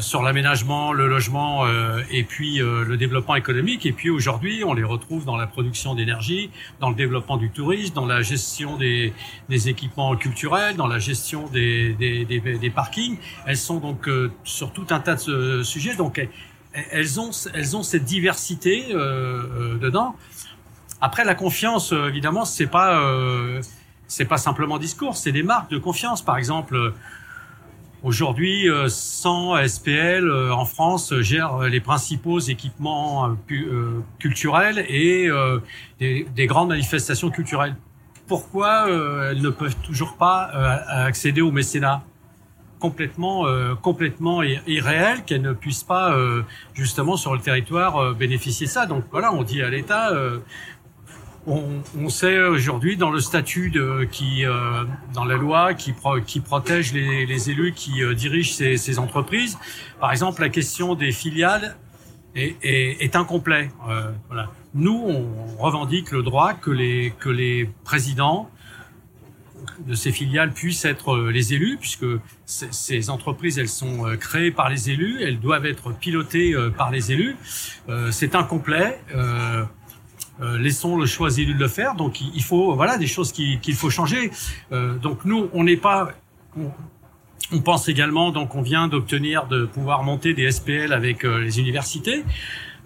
sur 0.00 0.22
l'aménagement, 0.22 0.92
le 0.92 1.06
logement 1.06 1.64
et 2.10 2.24
puis 2.24 2.58
le 2.58 2.96
développement 2.96 3.36
économique. 3.36 3.86
Et 3.86 3.92
puis 3.92 4.10
aujourd'hui, 4.10 4.64
on 4.64 4.74
les 4.74 4.82
retrouve 4.82 5.24
dans 5.24 5.36
la 5.36 5.46
production 5.46 5.94
d'énergie, 5.94 6.50
dans 6.80 6.90
le 6.90 6.96
développement 6.96 7.36
du 7.36 7.50
tourisme, 7.50 7.94
dans 7.94 8.06
la 8.06 8.22
gestion 8.22 8.76
des, 8.76 9.12
des 9.48 9.68
équipements 9.68 10.16
culturels, 10.16 10.76
dans 10.76 10.86
la 10.86 10.98
gestion 10.98 11.46
des, 11.48 11.94
des, 11.94 12.24
des 12.24 12.70
parkings. 12.70 13.16
Elles 13.46 13.56
sont 13.56 13.78
donc 13.78 14.08
sur 14.44 14.72
tout 14.72 14.86
un 14.90 15.00
tas 15.00 15.16
de 15.16 15.62
sujets. 15.62 15.94
Donc 15.94 16.26
elles 16.72 17.20
ont, 17.20 17.30
elles 17.54 17.76
ont 17.76 17.82
cette 17.82 18.04
diversité 18.04 18.86
dedans. 18.92 20.16
Après, 21.04 21.24
la 21.24 21.34
confiance, 21.34 21.92
euh, 21.92 22.06
évidemment, 22.06 22.44
c'est 22.44 22.68
pas 22.68 23.00
euh, 23.00 23.60
c'est 24.06 24.24
pas 24.24 24.36
simplement 24.36 24.78
discours, 24.78 25.16
c'est 25.16 25.32
des 25.32 25.42
marques 25.42 25.68
de 25.68 25.78
confiance. 25.78 26.22
Par 26.22 26.38
exemple, 26.38 26.76
euh, 26.76 26.94
aujourd'hui, 28.04 28.68
100 28.86 29.66
SPL 29.66 30.30
en 30.52 30.64
France 30.64 31.12
gèrent 31.20 31.62
les 31.62 31.80
principaux 31.80 32.38
équipements 32.38 33.36
culturels 34.20 34.84
et 34.88 35.28
des, 35.98 36.24
des, 36.34 36.46
grandes 36.46 36.68
manifestations 36.68 37.30
culturelles. 37.30 37.76
Pourquoi 38.26 38.88
elles 38.88 39.40
ne 39.40 39.50
peuvent 39.50 39.76
toujours 39.84 40.16
pas 40.16 40.50
accéder 40.88 41.42
au 41.42 41.52
mécénat 41.52 42.02
complètement 42.80 43.46
complètement 43.82 44.42
irréel 44.42 45.22
qu'elles 45.24 45.42
ne 45.42 45.52
puissent 45.52 45.84
pas 45.84 46.12
justement 46.74 47.16
sur 47.16 47.34
le 47.34 47.40
territoire 47.40 48.14
bénéficier 48.16 48.66
de 48.66 48.72
ça? 48.72 48.86
Donc 48.86 49.04
voilà, 49.12 49.32
on 49.32 49.44
dit 49.44 49.62
à 49.62 49.70
l'État 49.70 50.10
on, 51.46 51.82
on, 51.98 52.08
sait 52.08 52.38
aujourd'hui 52.42 52.96
dans 52.96 53.10
le 53.10 53.20
statut 53.20 53.70
de, 53.70 54.06
qui, 54.10 54.44
euh, 54.44 54.84
dans 55.12 55.24
la 55.24 55.36
loi 55.36 55.74
qui, 55.74 55.94
qui 56.26 56.40
protège 56.40 56.92
les, 56.92 57.26
les, 57.26 57.50
élus 57.50 57.72
qui 57.72 58.02
euh, 58.02 58.14
dirigent 58.14 58.52
ces, 58.52 58.76
ces, 58.76 58.98
entreprises, 58.98 59.58
par 60.00 60.12
exemple, 60.12 60.40
la 60.40 60.48
question 60.48 60.94
des 60.94 61.12
filiales 61.12 61.76
est, 62.36 62.56
est, 62.62 63.02
est 63.02 63.16
incomplet. 63.16 63.70
Euh, 63.88 64.10
voilà. 64.28 64.50
Nous, 64.74 64.94
on 64.94 65.62
revendique 65.62 66.12
le 66.12 66.22
droit 66.22 66.54
que 66.54 66.70
les, 66.70 67.12
que 67.18 67.28
les 67.28 67.68
présidents 67.84 68.48
de 69.86 69.94
ces 69.94 70.12
filiales 70.12 70.52
puissent 70.52 70.84
être 70.84 71.14
euh, 71.14 71.30
les 71.30 71.54
élus, 71.54 71.76
puisque 71.78 72.06
ces 72.46 73.10
entreprises, 73.10 73.58
elles 73.58 73.68
sont 73.68 74.04
créées 74.20 74.50
par 74.50 74.68
les 74.68 74.90
élus, 74.90 75.22
elles 75.22 75.40
doivent 75.40 75.66
être 75.66 75.92
pilotées 75.92 76.54
par 76.76 76.90
les 76.90 77.10
élus. 77.10 77.34
C'est 78.10 78.34
incomplet. 78.34 79.00
Euh, 80.40 80.58
laissons 80.58 80.96
le 80.96 81.06
choix 81.06 81.28
de 81.28 81.52
le 81.52 81.68
faire. 81.68 81.94
Donc 81.94 82.20
il 82.20 82.42
faut 82.42 82.74
voilà 82.74 82.96
des 82.96 83.06
choses 83.06 83.32
qu'il 83.32 83.74
faut 83.74 83.90
changer. 83.90 84.30
Euh, 84.72 84.96
donc 84.96 85.24
nous 85.24 85.48
on 85.52 85.64
n'est 85.64 85.76
pas 85.76 86.10
on, 86.56 87.60
pense 87.60 87.88
également 87.88 88.30
donc 88.30 88.54
on 88.54 88.62
vient 88.62 88.88
d'obtenir 88.88 89.46
de 89.46 89.66
pouvoir 89.66 90.02
monter 90.02 90.32
des 90.32 90.50
SPL 90.50 90.92
avec 90.92 91.24
euh, 91.24 91.40
les 91.40 91.60
universités. 91.60 92.24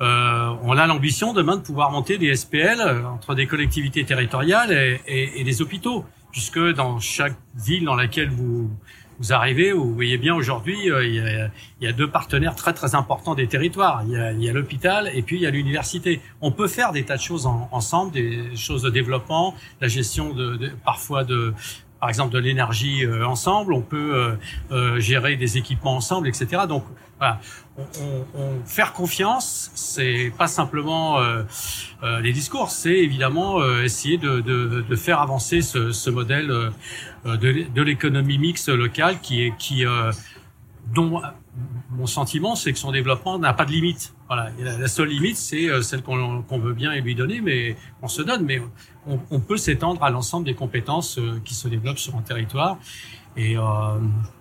on 0.01 0.77
a 0.77 0.87
l'ambition 0.87 1.33
demain 1.33 1.57
de 1.57 1.63
pouvoir 1.63 1.91
monter 1.91 2.19
des 2.19 2.35
SPL 2.35 2.81
entre 3.07 3.35
des 3.35 3.47
collectivités 3.47 4.05
territoriales 4.05 4.73
et, 4.73 5.01
et, 5.07 5.41
et 5.41 5.45
des 5.45 5.63
hôpitaux, 5.63 6.05
puisque 6.33 6.59
dans 6.59 6.99
chaque 7.01 7.37
ville 7.55 7.85
dans 7.85 7.95
laquelle 7.95 8.31
vous 8.31 8.71
vous 9.19 9.33
arrivez, 9.33 9.73
vous 9.73 9.95
voyez 9.95 10.19
bien 10.19 10.35
aujourd'hui, 10.35 10.91
euh, 10.91 11.07
il, 11.07 11.85
y 11.85 11.87
a, 11.87 11.93
deux 11.93 12.11
partenaires 12.11 12.55
très 12.55 12.73
très 12.73 12.95
importants 12.95 13.35
des 13.35 13.47
territoires. 13.47 14.03
Il 14.05 14.43
y 14.43 14.49
a, 14.49 14.53
l'hôpital 14.53 15.11
et 15.15 15.23
puis 15.23 15.37
il 15.37 15.43
y 15.43 15.47
a 15.47 15.51
l'université. 15.51 16.21
On 16.41 16.51
peut 16.51 16.69
faire 16.69 16.93
des 16.93 17.05
tas 17.05 17.17
de 17.17 17.23
choses 17.23 17.47
ensemble, 17.47 18.13
des 18.13 18.57
choses 18.57 18.83
de 18.83 18.91
développement, 18.91 19.55
la 19.81 19.89
gestion 19.89 20.33
de 20.33 20.71
parfois 20.85 21.25
de 21.25 21.55
par 22.01 22.09
exemple 22.09 22.33
de 22.33 22.39
l'énergie 22.39 23.05
euh, 23.05 23.27
ensemble, 23.27 23.73
on 23.73 23.81
peut 23.81 24.15
euh, 24.15 24.37
euh, 24.71 25.01
gérer 25.01 25.37
des 25.37 25.59
équipements 25.59 25.97
ensemble, 25.97 26.29
etc. 26.29 26.63
Donc 26.69 26.85
voilà, 27.19 27.41
on, 27.79 27.83
on, 28.35 28.65
faire 28.67 28.93
confiance, 28.93 29.71
c'est 29.75 30.33
pas 30.37 30.47
simplement 30.47 31.19
les 32.03 32.33
discours, 32.33 32.71
c'est 32.71 32.99
évidemment 32.99 33.65
essayer 33.81 34.19
de, 34.19 34.41
de, 34.41 34.85
de, 34.87 34.97
faire 34.97 35.21
avancer 35.21 35.63
ce, 35.63 35.93
ce 35.93 36.11
modèle 36.11 36.49
de, 37.25 37.35
de 37.75 37.83
l'économie 37.83 38.37
mixte 38.37 38.69
locale 38.69 39.19
qui 39.23 39.45
est 39.45 39.57
qui 39.57 39.85
dont 40.95 41.23
mon 41.91 42.07
sentiment, 42.07 42.57
c'est 42.57 42.73
que 42.73 42.79
son 42.79 42.93
développement 42.93 43.39
n'a 43.39 43.55
pas 43.55 43.65
de 43.65 43.73
limite. 43.73 44.15
Voilà, 44.27 44.51
la 44.59 44.89
seule 44.89 45.09
limite, 45.09 45.37
c'est 45.37 45.69
euh, 45.69 45.83
celle 45.83 46.03
qu'on 46.03 46.59
veut 46.59 46.75
bien 46.75 46.95
lui 46.97 47.15
donner, 47.15 47.41
mais 47.41 47.77
on 48.03 48.09
se 48.09 48.23
donne. 48.23 48.45
Mais 48.45 48.61
on, 49.07 49.41
peut 49.41 49.57
s'étendre 49.57 50.03
à 50.03 50.11
l'ensemble 50.11 50.47
des 50.47 50.55
compétences 50.55 51.19
euh, 51.19 51.41
qui 51.45 51.55
se 51.55 51.69
développent 51.69 51.99
sur 51.99 52.17
un 52.17 52.23
territoire. 52.23 52.79
Et 53.37 53.57
euh, 53.57 53.63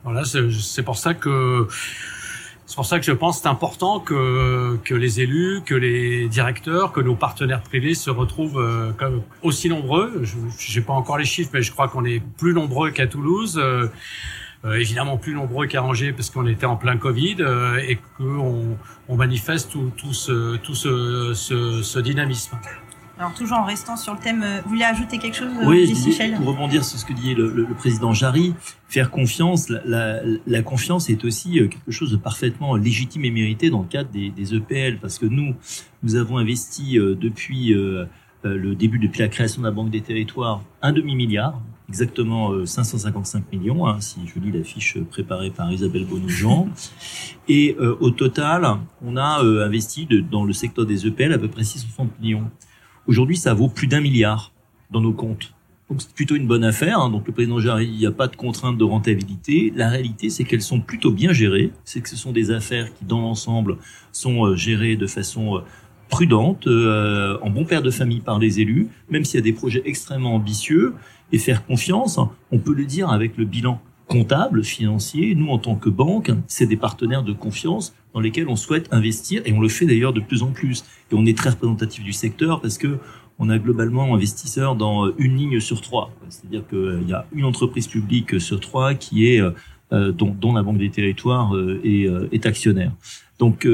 voilà, 0.03 0.23
c'est 0.25 0.83
pour 0.83 0.97
ça 0.97 1.13
que 1.13 1.67
c'est 2.65 2.75
pour 2.75 2.85
ça 2.85 2.97
que 2.97 3.05
je 3.05 3.11
pense 3.11 3.41
c'est 3.41 3.47
important 3.47 3.99
que 3.99 4.77
que 4.83 4.95
les 4.95 5.19
élus, 5.19 5.61
que 5.65 5.75
les 5.75 6.27
directeurs, 6.29 6.91
que 6.93 7.01
nos 7.01 7.15
partenaires 7.15 7.61
privés 7.61 7.93
se 7.93 8.09
retrouvent 8.09 8.59
euh, 8.59 8.91
aussi 9.43 9.69
nombreux. 9.69 10.23
Je 10.23 10.79
n'ai 10.79 10.85
pas 10.85 10.93
encore 10.93 11.17
les 11.17 11.25
chiffres, 11.25 11.51
mais 11.53 11.61
je 11.61 11.71
crois 11.71 11.89
qu'on 11.89 12.05
est 12.05 12.21
plus 12.37 12.53
nombreux 12.53 12.91
qu'à 12.91 13.05
Toulouse. 13.05 13.61
Euh, 14.65 14.79
évidemment 14.79 15.17
plus 15.17 15.35
nombreux 15.35 15.67
qu'à 15.67 15.83
Angers 15.83 16.11
parce 16.11 16.31
qu'on 16.31 16.47
était 16.47 16.65
en 16.65 16.75
plein 16.75 16.97
Covid 16.97 17.37
euh, 17.39 17.77
et 17.77 17.99
qu'on 18.17 18.77
on 19.07 19.15
manifeste 19.15 19.71
tout, 19.71 19.91
tout, 19.95 20.13
ce, 20.13 20.55
tout 20.57 20.73
ce, 20.73 21.33
ce, 21.35 21.83
ce 21.83 21.99
dynamisme. 21.99 22.57
Alors 23.19 23.33
toujours 23.33 23.59
en 23.59 23.63
restant 23.63 23.95
sur 23.95 24.13
le 24.13 24.19
thème, 24.19 24.41
euh, 24.43 24.61
vous 24.63 24.69
voulez 24.69 24.83
ajouter 24.83 25.19
quelque 25.19 25.35
chose 25.35 25.51
Oui, 25.65 25.85
je 25.85 26.35
pour 26.35 26.47
rebondir 26.47 26.83
sur 26.83 26.97
ce 26.97 27.05
que 27.05 27.13
dit 27.13 27.35
le, 27.35 27.49
le, 27.51 27.65
président 27.75 28.11
Jarry, 28.11 28.55
faire 28.87 29.11
confiance, 29.11 29.69
la, 29.69 29.81
la, 29.85 30.21
la, 30.47 30.61
confiance 30.63 31.09
est 31.09 31.23
aussi 31.23 31.53
quelque 31.53 31.91
chose 31.91 32.11
de 32.11 32.17
parfaitement 32.17 32.75
légitime 32.75 33.23
et 33.23 33.31
mérité 33.31 33.69
dans 33.69 33.83
le 33.83 33.87
cadre 33.87 34.09
des, 34.09 34.31
des 34.31 34.55
EPL, 34.55 34.97
parce 34.99 35.19
que 35.19 35.27
nous, 35.27 35.55
nous 36.01 36.15
avons 36.15 36.39
investi 36.39 36.97
depuis 36.97 37.73
le 38.43 38.75
début, 38.75 38.99
depuis 38.99 39.21
la 39.21 39.29
création 39.29 39.61
de 39.61 39.67
la 39.67 39.71
Banque 39.71 39.91
des 39.91 40.01
Territoires, 40.01 40.61
un 40.81 40.91
demi-milliard 40.91 41.61
exactement 41.89 42.65
555 42.65 43.39
euh, 43.39 43.57
millions, 43.57 43.87
hein, 43.87 43.99
si 43.99 44.19
je 44.25 44.39
lis 44.39 44.51
la 44.51 44.63
fiche 44.63 44.97
préparée 45.11 45.51
par 45.51 45.71
Isabelle 45.71 46.05
Bonoujean. 46.05 46.69
Et 47.47 47.75
euh, 47.79 47.95
au 47.99 48.09
total, 48.09 48.67
on 49.03 49.17
a 49.17 49.43
euh, 49.43 49.65
investi 49.65 50.05
de, 50.05 50.19
dans 50.19 50.45
le 50.45 50.53
secteur 50.53 50.85
des 50.85 51.07
EPL 51.07 51.33
à 51.33 51.37
peu 51.37 51.47
près 51.47 51.63
660 51.63 52.19
millions. 52.19 52.49
Aujourd'hui, 53.07 53.37
ça 53.37 53.53
vaut 53.53 53.69
plus 53.69 53.87
d'un 53.87 54.01
milliard 54.01 54.51
dans 54.91 55.01
nos 55.01 55.13
comptes. 55.13 55.53
Donc 55.89 56.01
c'est 56.01 56.13
plutôt 56.13 56.35
une 56.35 56.47
bonne 56.47 56.63
affaire. 56.63 56.99
Hein. 56.99 57.11
Donc 57.11 57.27
le 57.27 57.33
président 57.33 57.59
Jarry, 57.59 57.85
il 57.85 57.97
n'y 57.97 58.07
a 58.07 58.11
pas 58.11 58.27
de 58.27 58.35
contrainte 58.35 58.77
de 58.77 58.83
rentabilité. 58.83 59.71
La 59.75 59.89
réalité, 59.89 60.31
c'est 60.31 60.43
qu'elles 60.43 60.63
sont 60.63 60.79
plutôt 60.81 61.11
bien 61.11 61.31
gérées. 61.31 61.71
C'est 61.83 62.01
que 62.01 62.09
ce 62.09 62.15
sont 62.15 62.31
des 62.31 62.49
affaires 62.49 62.91
qui, 62.95 63.05
dans 63.05 63.21
l'ensemble, 63.21 63.77
sont 64.11 64.55
gérées 64.55 64.95
de 64.95 65.05
façon 65.05 65.61
prudente, 66.09 66.67
en 66.67 67.49
bon 67.51 67.65
père 67.65 67.83
de 67.83 67.91
famille 67.91 68.21
par 68.21 68.39
les 68.39 68.59
élus, 68.59 68.87
même 69.09 69.25
s'il 69.25 69.39
y 69.39 69.43
a 69.43 69.43
des 69.43 69.53
projets 69.53 69.83
extrêmement 69.85 70.33
ambitieux 70.35 70.93
et 71.31 71.37
faire 71.37 71.65
confiance, 71.65 72.19
on 72.51 72.59
peut 72.59 72.73
le 72.73 72.85
dire 72.85 73.09
avec 73.09 73.37
le 73.37 73.45
bilan 73.45 73.81
comptable, 74.07 74.63
financier. 74.63 75.33
Nous, 75.35 75.47
en 75.49 75.57
tant 75.57 75.75
que 75.75 75.89
banque, 75.89 76.31
c'est 76.47 76.67
des 76.67 76.77
partenaires 76.77 77.23
de 77.23 77.33
confiance 77.33 77.95
dans 78.13 78.19
lesquels 78.19 78.47
on 78.47 78.55
souhaite 78.55 78.87
investir 78.91 79.41
et 79.45 79.53
on 79.53 79.59
le 79.59 79.67
fait 79.67 79.85
d'ailleurs 79.85 80.13
de 80.13 80.21
plus 80.21 80.43
en 80.43 80.51
plus. 80.51 80.83
Et 81.11 81.15
on 81.15 81.25
est 81.25 81.37
très 81.37 81.49
représentatif 81.49 82.03
du 82.03 82.13
secteur 82.13 82.61
parce 82.61 82.77
que 82.77 82.99
on 83.37 83.49
a 83.49 83.57
globalement 83.57 84.13
investisseurs 84.15 84.75
dans 84.75 85.11
une 85.17 85.35
ligne 85.35 85.59
sur 85.59 85.81
trois. 85.81 86.11
C'est-à-dire 86.29 86.65
qu'il 86.67 87.09
y 87.09 87.13
a 87.13 87.25
une 87.33 87.43
entreprise 87.43 87.87
publique 87.87 88.39
sur 88.39 88.61
trois 88.61 88.93
qui 88.93 89.27
est 89.27 89.41
euh, 89.93 90.11
dont, 90.11 90.33
dont, 90.33 90.53
la 90.53 90.63
Banque 90.63 90.79
des 90.79 90.89
Territoires 90.89 91.55
euh, 91.55 91.79
est, 91.83 92.07
euh, 92.07 92.27
est, 92.31 92.47
actionnaire. 92.47 92.91
Donc 93.37 93.67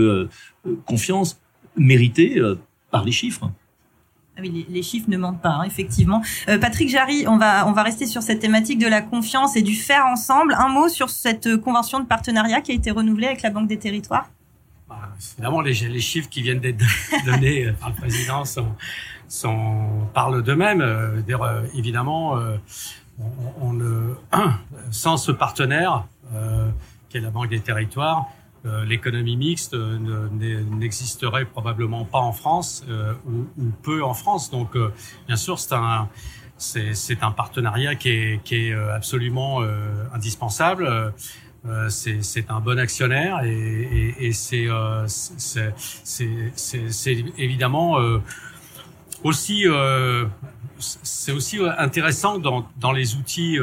confiance 0.85 1.39
méritée 1.77 2.41
par 2.89 3.05
les 3.05 3.11
chiffres. 3.11 3.49
Ah 4.41 4.43
oui, 4.43 4.65
les, 4.67 4.81
chiffres 4.81 5.07
ne 5.07 5.17
mentent 5.17 5.41
pas, 5.41 5.49
hein, 5.49 5.63
effectivement. 5.65 6.23
Euh, 6.49 6.57
Patrick 6.57 6.89
Jarry, 6.89 7.25
on 7.27 7.37
va, 7.37 7.67
on 7.67 7.73
va 7.73 7.83
rester 7.83 8.07
sur 8.07 8.23
cette 8.23 8.39
thématique 8.39 8.79
de 8.79 8.87
la 8.87 9.03
confiance 9.03 9.55
et 9.55 9.61
du 9.61 9.75
faire 9.75 10.05
ensemble. 10.07 10.55
Un 10.57 10.67
mot 10.67 10.89
sur 10.89 11.11
cette 11.11 11.57
convention 11.57 11.99
de 11.99 12.05
partenariat 12.05 12.61
qui 12.61 12.71
a 12.71 12.73
été 12.73 12.89
renouvelée 12.89 13.27
avec 13.27 13.43
la 13.43 13.51
Banque 13.51 13.67
des 13.67 13.77
Territoires? 13.77 14.31
Bah, 14.89 15.09
Évidemment, 15.37 15.61
les, 15.61 15.73
les, 15.73 15.99
chiffres 15.99 16.27
qui 16.27 16.41
viennent 16.41 16.59
d'être 16.59 16.83
donnés 17.25 17.67
euh, 17.67 17.73
par 17.73 17.89
le 17.89 17.95
président 17.95 18.43
sont, 18.45 20.07
parlent 20.11 20.41
d'eux-mêmes. 20.41 20.81
Euh, 20.81 21.21
évidemment, 21.75 22.39
sans 24.91 25.17
ce 25.17 25.31
partenaire, 25.31 26.05
qui 27.09 27.17
est 27.17 27.21
la 27.21 27.29
Banque 27.29 27.49
des 27.49 27.59
Territoires, 27.59 28.25
l'économie 28.63 29.37
mixte 29.37 29.75
n'existerait 29.75 31.45
probablement 31.45 32.05
pas 32.05 32.19
en 32.19 32.31
France 32.31 32.85
ou, 33.25 33.61
ou, 33.61 33.71
peu 33.81 34.03
en 34.03 34.13
France. 34.13 34.51
Donc, 34.51 34.77
bien 35.27 35.35
sûr, 35.35 35.57
c'est 35.59 35.73
un 35.73 36.09
c'est 36.57 37.23
un 37.23 37.31
partenariat 37.31 37.95
qui 37.95 38.09
est, 38.09 38.43
qui 38.43 38.67
est 38.67 38.73
absolument 38.73 39.61
indispensable. 40.13 41.13
Euh, 41.67 41.89
c'est 41.89 42.49
un 42.49 42.59
bon 42.59 42.79
actionnaire 42.79 43.43
et, 43.43 43.51
et, 43.51 44.25
et 44.27 44.33
c'est 44.33 44.65
euh, 44.67 45.05
évidemment 47.37 47.99
euh, 47.99 48.17
aussi 49.23 49.67
euh, 49.67 50.25
c'est 50.79 51.31
aussi 51.31 51.59
intéressant 51.77 52.39
dans, 52.39 52.67
dans 52.79 52.91
les 52.91 53.15
outils. 53.15 53.59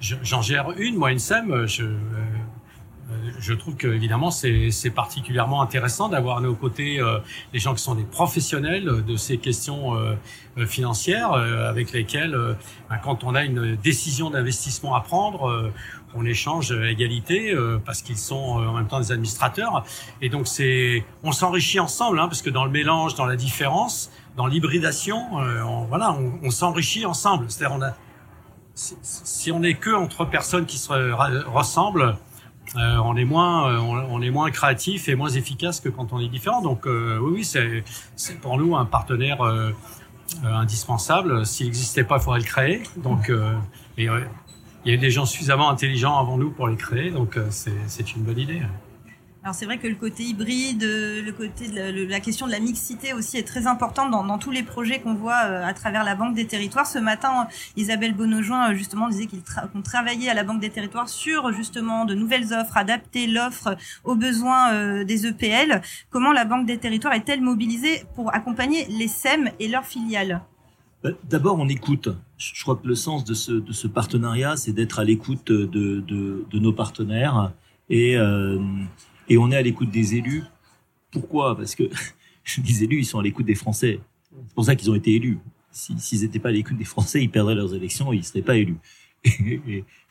J'en 0.00 0.42
gère 0.42 0.70
une, 0.78 0.94
moi, 0.94 1.10
une 1.10 1.18
SEM. 1.18 1.66
Je, 1.66 1.86
je 3.38 3.54
trouve 3.54 3.76
que 3.76 3.88
évidemment 3.88 4.30
c'est 4.30 4.92
particulièrement 4.94 5.62
intéressant 5.62 6.08
d'avoir 6.08 6.38
à 6.38 6.40
nos 6.40 6.54
côtés 6.54 7.00
euh, 7.00 7.18
des 7.52 7.58
gens 7.58 7.74
qui 7.74 7.82
sont 7.82 7.94
des 7.94 8.04
professionnels 8.04 9.04
de 9.06 9.16
ces 9.16 9.38
questions 9.38 9.94
euh, 9.96 10.14
financières 10.66 11.32
avec 11.32 11.92
lesquels 11.92 12.36
ben, 12.90 12.98
quand 12.98 13.22
on 13.24 13.34
a 13.34 13.44
une 13.44 13.76
décision 13.76 14.28
d'investissement 14.28 14.94
à 14.94 15.00
prendre 15.00 15.70
on 16.14 16.24
échange 16.24 16.72
à 16.72 16.90
égalité 16.90 17.52
euh, 17.52 17.78
parce 17.84 18.02
qu'ils 18.02 18.18
sont 18.18 18.60
euh, 18.60 18.66
en 18.66 18.74
même 18.74 18.86
temps 18.86 19.00
des 19.00 19.12
administrateurs. 19.12 19.84
Et 20.20 20.28
donc 20.28 20.48
c'est, 20.48 21.04
on 21.22 21.32
s'enrichit 21.32 21.80
ensemble, 21.80 22.18
hein, 22.18 22.28
parce 22.28 22.42
que 22.42 22.50
dans 22.50 22.64
le 22.64 22.70
mélange, 22.70 23.14
dans 23.14 23.26
la 23.26 23.36
différence, 23.36 24.10
dans 24.36 24.46
l'hybridation, 24.46 25.40
euh, 25.40 25.62
on, 25.62 25.84
voilà, 25.84 26.16
on, 26.42 26.50
s'enrichit 26.50 27.06
ensemble. 27.06 27.46
C'est-à-dire 27.48 27.76
on 27.76 27.82
a, 27.82 27.94
si, 28.74 29.52
on 29.52 29.60
n'est 29.60 29.74
que 29.74 29.90
entre 29.90 30.24
personnes 30.24 30.66
qui 30.66 30.78
se 30.78 30.92
ressemblent, 31.48 32.16
on 32.76 33.16
est 33.16 33.24
moins, 33.24 33.78
on, 33.80 34.20
est 34.20 34.30
moins 34.30 34.50
créatif 34.50 35.08
et 35.08 35.14
moins 35.14 35.30
efficace 35.30 35.80
que 35.80 35.88
quand 35.88 36.12
on 36.12 36.20
est 36.20 36.28
différent. 36.28 36.62
Donc 36.62 36.82
oui, 36.86 37.30
oui, 37.32 37.44
c'est, 37.44 37.84
c'est 38.16 38.40
pour 38.40 38.58
nous 38.58 38.76
un 38.76 38.84
partenaire 38.84 39.38
indispensable. 40.44 41.46
S'il 41.46 41.66
n'existait 41.66 42.04
pas, 42.04 42.16
il 42.16 42.22
faudrait 42.22 42.40
le 42.40 42.44
créer. 42.44 42.82
Donc, 42.96 43.32
et, 43.96 44.08
il 44.88 44.92
y 44.92 44.94
a 44.94 44.94
eu 44.94 44.98
des 44.98 45.10
gens 45.10 45.26
suffisamment 45.26 45.68
intelligents 45.70 46.18
avant 46.18 46.38
nous 46.38 46.50
pour 46.50 46.68
les 46.68 46.76
créer, 46.76 47.10
donc 47.10 47.36
euh, 47.36 47.46
c'est 47.50 48.14
une 48.14 48.22
bonne 48.22 48.38
idée. 48.38 48.62
Alors 49.44 49.54
c'est 49.54 49.66
vrai 49.66 49.78
que 49.78 49.86
le 49.86 49.94
côté 49.94 50.24
hybride, 50.24 50.82
euh, 50.82 51.22
le 51.22 51.32
côté 51.32 51.68
de 51.68 52.06
la, 52.08 52.20
question 52.20 52.46
de 52.46 52.52
la 52.52 52.58
mixité 52.58 53.12
aussi 53.12 53.36
est 53.36 53.46
très 53.46 53.66
importante 53.66 54.10
dans, 54.10 54.38
tous 54.38 54.50
les 54.50 54.64
projets 54.64 55.00
qu'on 55.00 55.14
voit 55.14 55.44
euh, 55.44 55.64
à 55.64 55.72
travers 55.74 56.02
la 56.02 56.16
Banque 56.16 56.34
des 56.34 56.46
Territoires. 56.46 56.86
Ce 56.86 56.98
matin, 56.98 57.46
Isabelle 57.76 58.14
Bonaujoin 58.14 58.74
justement 58.74 59.08
disait 59.08 59.28
qu'on 59.72 59.80
travaillait 59.80 60.28
à 60.28 60.34
la 60.34 60.42
Banque 60.44 60.60
des 60.60 60.70
Territoires 60.70 61.08
sur 61.08 61.52
justement 61.52 62.04
de 62.04 62.14
nouvelles 62.14 62.52
offres, 62.52 62.76
adapter 62.76 63.26
l'offre 63.26 63.76
aux 64.04 64.16
besoins 64.16 65.04
des 65.04 65.26
EPL. 65.26 65.82
Comment 66.10 66.32
la 66.32 66.44
Banque 66.44 66.66
des 66.66 66.78
Territoires 66.78 67.14
est-elle 67.14 67.40
mobilisée 67.40 68.02
pour 68.16 68.34
accompagner 68.34 68.86
les 68.86 69.08
SEM 69.08 69.50
et 69.60 69.68
leurs 69.68 69.86
filiales? 69.86 70.42
Bah, 71.02 71.10
d'abord, 71.28 71.58
on 71.58 71.68
écoute. 71.68 72.08
Je 72.38 72.62
crois 72.62 72.76
que 72.76 72.86
le 72.86 72.94
sens 72.94 73.24
de 73.24 73.34
ce, 73.34 73.86
partenariat, 73.86 74.56
c'est 74.56 74.72
d'être 74.72 74.98
à 74.98 75.04
l'écoute 75.04 75.50
de, 75.52 76.58
nos 76.58 76.72
partenaires 76.72 77.52
et, 77.88 78.16
euh, 78.16 78.58
et 79.28 79.38
on 79.38 79.50
est 79.50 79.56
à 79.56 79.62
l'écoute 79.62 79.90
des 79.90 80.14
élus. 80.14 80.44
Pourquoi? 81.10 81.56
Parce 81.56 81.74
que 81.74 81.84
les 82.64 82.84
élus, 82.84 83.00
ils 83.00 83.06
sont 83.06 83.18
à 83.18 83.22
l'écoute 83.22 83.46
des 83.46 83.54
Français. 83.54 84.00
C'est 84.46 84.54
pour 84.54 84.64
ça 84.64 84.76
qu'ils 84.76 84.90
ont 84.90 84.94
été 84.94 85.14
élus. 85.14 85.38
S'ils 85.70 86.22
n'étaient 86.22 86.38
pas 86.38 86.48
à 86.48 86.52
l'écoute 86.52 86.76
des 86.76 86.84
Français, 86.84 87.22
ils 87.22 87.30
perdraient 87.30 87.54
leurs 87.54 87.74
élections 87.74 88.12
et 88.12 88.16
ils 88.16 88.20
ne 88.20 88.24
seraient 88.24 88.42
pas 88.42 88.56
élus. 88.56 88.78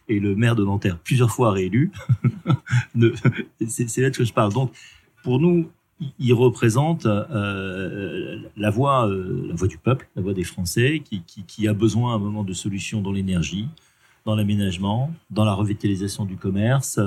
Et, 0.09 0.19
le 0.19 0.37
maire 0.37 0.55
de 0.55 0.63
Nanterre, 0.63 0.97
plusieurs 0.99 1.29
fois 1.29 1.51
réélu, 1.51 1.91
c'est 3.67 3.97
là 3.97 4.09
que 4.09 4.23
je 4.23 4.31
parle. 4.31 4.53
Donc, 4.53 4.71
pour 5.21 5.41
nous, 5.41 5.69
il 6.17 6.33
représente 6.33 7.05
euh, 7.05 8.39
la 8.55 8.69
voix, 8.69 9.09
euh, 9.09 9.47
la 9.49 9.55
voix 9.55 9.67
du 9.67 9.77
peuple, 9.77 10.07
la 10.15 10.21
voix 10.21 10.33
des 10.33 10.45
Français, 10.45 11.01
qui, 11.03 11.23
qui 11.25 11.67
a 11.67 11.73
besoin 11.73 12.13
à 12.13 12.15
un 12.15 12.19
moment 12.19 12.45
de 12.45 12.53
solutions 12.53 13.01
dans 13.01 13.11
l'énergie, 13.11 13.67
dans 14.23 14.33
l'aménagement, 14.35 15.11
dans 15.29 15.43
la 15.43 15.53
revitalisation 15.53 16.23
du 16.23 16.37
commerce. 16.37 17.01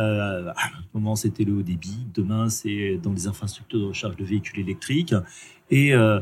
Euh, 0.00 0.48
à 0.56 0.66
un 0.66 0.82
moment, 0.94 1.14
c'était 1.14 1.44
le 1.44 1.54
haut 1.54 1.62
débit. 1.62 2.06
Demain, 2.14 2.48
c'est 2.48 2.98
dans 3.02 3.12
les 3.12 3.26
infrastructures 3.26 3.80
de 3.80 3.84
recharge 3.86 4.16
de 4.16 4.24
véhicules 4.24 4.60
électriques. 4.60 5.14
Et, 5.70 5.92
euh, 5.94 6.20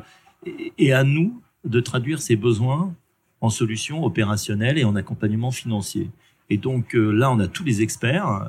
à 0.92 1.04
nous 1.04 1.40
de 1.64 1.80
traduire 1.80 2.20
ces 2.20 2.36
besoins 2.36 2.94
en 3.40 3.50
solutions 3.50 4.04
opérationnelles 4.04 4.78
et 4.78 4.84
en 4.84 4.96
accompagnement 4.96 5.50
financier. 5.50 6.10
Et 6.50 6.56
donc 6.56 6.94
euh, 6.94 7.10
là, 7.10 7.30
on 7.30 7.38
a 7.40 7.46
tous 7.46 7.64
les 7.64 7.82
experts, 7.82 8.48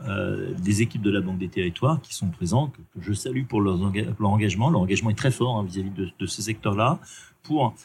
des 0.57 0.81
équipes 0.81 1.01
de 1.01 1.11
la 1.11 1.21
Banque 1.21 1.37
des 1.37 1.49
Territoires 1.49 1.99
qui 2.01 2.13
sont 2.13 2.27
présents, 2.27 2.67
que, 2.67 3.01
je 3.01 3.13
salue 3.13 3.43
pour 3.43 3.61
leur, 3.61 3.79
engagement. 4.21 4.69
Leur 4.69 4.81
engagement 4.81 5.09
est 5.09 5.17
très 5.17 5.31
fort 5.31 5.57
hein, 5.57 5.65
vis-à-vis 5.65 5.89
de, 5.89 6.09
de, 6.17 6.25
ce 6.25 6.41
secteur-là, 6.41 6.99
pour 7.43 7.75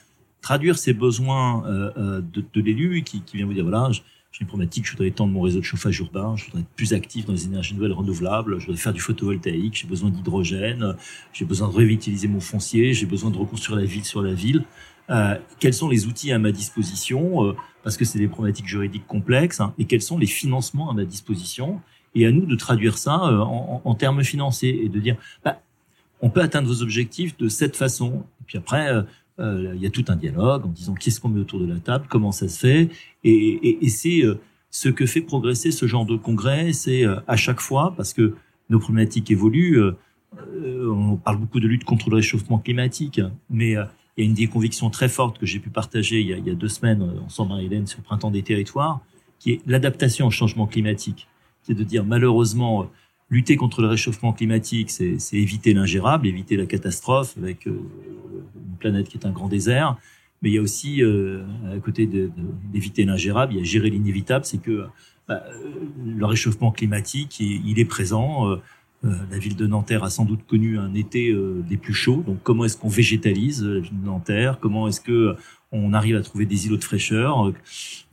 traduire 0.41 0.79
ces 0.79 0.93
besoins 0.93 1.63
de, 1.97 2.45
de 2.53 2.61
l'élu 2.61 3.03
qui, 3.03 3.23
qui, 3.23 3.39
vient 3.39 3.47
vous 3.47 3.55
dire, 3.55 3.65
voilà, 3.65 3.91
j'ai 4.35 4.41
une 4.41 4.49
problématique, 4.49 4.85
je 4.85 4.91
voudrais 4.91 5.07
étendre 5.07 5.33
mon 5.33 5.43
réseau 5.43 5.61
de 5.61 5.65
chauffage 5.65 6.01
urbain, 6.01 6.35
je 6.35 6.47
voudrais 6.47 6.63
être 6.63 6.75
plus 6.75 6.93
actif 6.93 7.25
dans 7.25 7.33
les 7.33 7.45
énergies 7.45 7.73
nouvelles 7.73 7.93
renouvelables, 7.93 8.59
je 8.59 8.67
voudrais 8.67 8.81
faire 8.81 8.93
du 8.93 9.01
photovoltaïque, 9.01 9.77
j'ai 9.77 9.87
besoin 9.87 10.11
d'hydrogène, 10.11 10.97
j'ai 11.33 11.45
besoin 11.45 11.69
de 11.69 11.73
revitaliser 11.73 12.27
mon 12.27 12.41
foncier, 12.41 12.95
j'ai 12.95 13.07
besoin 13.07 13.31
de 13.31 13.37
reconstruire 13.37 13.79
la 13.79 13.85
ville 13.85 14.05
sur 14.05 14.23
la 14.23 14.35
ville. 14.35 14.65
Euh, 15.09 15.39
quels 15.61 15.73
sont 15.73 15.89
les 15.89 16.07
outils 16.07 16.33
à 16.33 16.41
ma 16.41 16.51
disposition, 16.51 17.45
euh, 17.45 17.53
parce 17.85 17.97
que 17.97 18.05
c'est 18.05 18.19
des 18.19 18.27
problématiques 18.27 18.67
juridiques 18.67 19.07
complexes, 19.07 19.61
hein, 19.61 19.73
et 19.79 19.85
quels 19.85 20.03
sont 20.03 20.19
les 20.19 20.27
financements 20.27 20.91
à 20.91 20.95
ma 20.95 21.05
disposition, 21.05 21.81
et 22.17 22.27
à 22.27 22.33
nous 22.33 22.45
de 22.45 22.57
traduire 22.57 22.99
ça 22.99 23.21
euh, 23.23 23.39
en, 23.39 23.83
en, 23.85 23.95
termes 23.95 24.25
financiers 24.25 24.85
et 24.85 24.89
de 24.89 24.99
dire, 24.99 25.17
bah, 25.45 25.61
on 26.21 26.29
peut 26.29 26.41
atteindre 26.41 26.67
vos 26.67 26.83
objectifs 26.83 27.37
de 27.37 27.47
cette 27.47 27.77
façon. 27.77 28.25
Et 28.41 28.45
puis 28.47 28.59
après, 28.59 29.05
il 29.39 29.79
y 29.81 29.87
a 29.87 29.91
tout 29.91 30.05
un 30.09 30.17
dialogue 30.17 30.67
en 30.67 30.69
disant 30.69 30.95
qu'est-ce 30.95 31.21
qu'on 31.21 31.29
met 31.29 31.41
autour 31.41 31.61
de 31.61 31.67
la 31.67 31.81
table, 31.81 32.07
comment 32.09 32.33
ça 32.33 32.49
se 32.49 32.59
fait, 32.59 32.89
et, 33.25 33.89
c'est 33.89 34.23
ce 34.71 34.89
que 34.89 35.07
fait 35.07 35.21
progresser 35.21 35.71
ce 35.71 35.87
genre 35.87 36.07
de 36.07 36.17
congrès, 36.17 36.73
c'est 36.73 37.05
à 37.27 37.37
chaque 37.37 37.61
fois, 37.61 37.95
parce 37.97 38.13
que 38.13 38.35
nos 38.71 38.79
problématiques 38.79 39.31
évoluent, 39.31 39.81
on 40.57 41.17
parle 41.17 41.39
beaucoup 41.39 41.59
de 41.59 41.67
lutte 41.67 41.85
contre 41.85 42.11
le 42.11 42.17
réchauffement 42.17 42.59
climatique, 42.59 43.21
mais 43.51 43.77
il 44.17 44.25
y 44.25 44.27
a 44.27 44.29
une 44.29 44.35
des 44.35 44.47
convictions 44.47 44.91
très 44.91 45.09
fortes 45.09 45.39
que 45.39 45.47
j'ai 45.47 45.59
pu 45.59 45.71
partager 45.71 46.21
il 46.21 46.29
y 46.29 46.51
a, 46.51 46.55
deux 46.55 46.69
semaines 46.69 47.03
euh, 47.03 47.25
ensemble 47.25 47.53
avec 47.53 47.67
Hélène 47.67 47.87
sur 47.87 47.99
le 47.99 48.05
Printemps 48.05 48.31
des 48.31 48.43
territoires, 48.43 49.01
qui 49.39 49.53
est 49.53 49.61
l'adaptation 49.67 50.27
au 50.27 50.31
changement 50.31 50.67
climatique. 50.67 51.29
C'est 51.63 51.75
de 51.75 51.83
dire 51.83 52.05
malheureusement, 52.05 52.83
euh, 52.83 52.87
lutter 53.31 53.57
contre 53.57 53.83
le 53.83 53.89
réchauffement 53.89 54.33
climatique, 54.33 54.91
c'est 54.91 55.19
éviter 55.33 55.75
l'ingérable, 55.75 56.27
éviter 56.27 56.57
la 56.57 56.67
catastrophe 56.67 57.37
avec 57.37 57.67
euh, 57.67 57.81
planète 58.75 59.09
qui 59.09 59.19
est 59.19 59.27
un 59.27 59.31
grand 59.31 59.49
désert. 59.49 59.97
Mais 60.43 60.51
il 60.51 60.55
y 60.55 60.59
a 60.59 60.63
aussi, 60.63 61.03
à 61.03 61.79
côté 61.79 62.07
d'éviter 62.07 63.07
l'ingérable, 63.07 63.55
il 63.55 63.59
y 63.59 63.61
a 63.63 63.65
gérer 63.65 63.89
l'inévitable, 63.89 64.45
c'est 64.45 64.61
que 64.61 64.85
bah, 65.27 65.43
le 66.05 66.27
réchauffement 66.27 66.71
climatique, 66.71 67.41
il 67.41 67.79
est 67.79 67.87
présent. 67.87 68.59
Euh, 69.05 69.11
la 69.31 69.39
ville 69.39 69.57
de 69.57 69.67
Nanterre 69.67 70.05
a 70.05 70.11
sans 70.11 70.25
doute 70.25 70.47
connu 70.47 70.79
un 70.79 70.95
été 70.95 71.31
euh, 71.31 71.63
des 71.69 71.77
plus 71.77 71.93
chauds. 71.93 72.23
Donc, 72.27 72.39
comment 72.43 72.65
est-ce 72.65 72.77
qu'on 72.77 72.89
végétalise 72.89 73.63
euh, 73.63 73.75
la 73.75 73.81
ville 73.81 74.01
de 74.01 74.07
Nanterre 74.07 74.59
Comment 74.61 74.89
est-ce 74.89 75.01
que 75.01 75.37
on 75.73 75.93
arrive 75.93 76.17
à 76.17 76.23
trouver 76.23 76.47
des 76.47 76.67
îlots 76.67 76.77
de 76.77 76.85
fraîcheur 76.85 77.53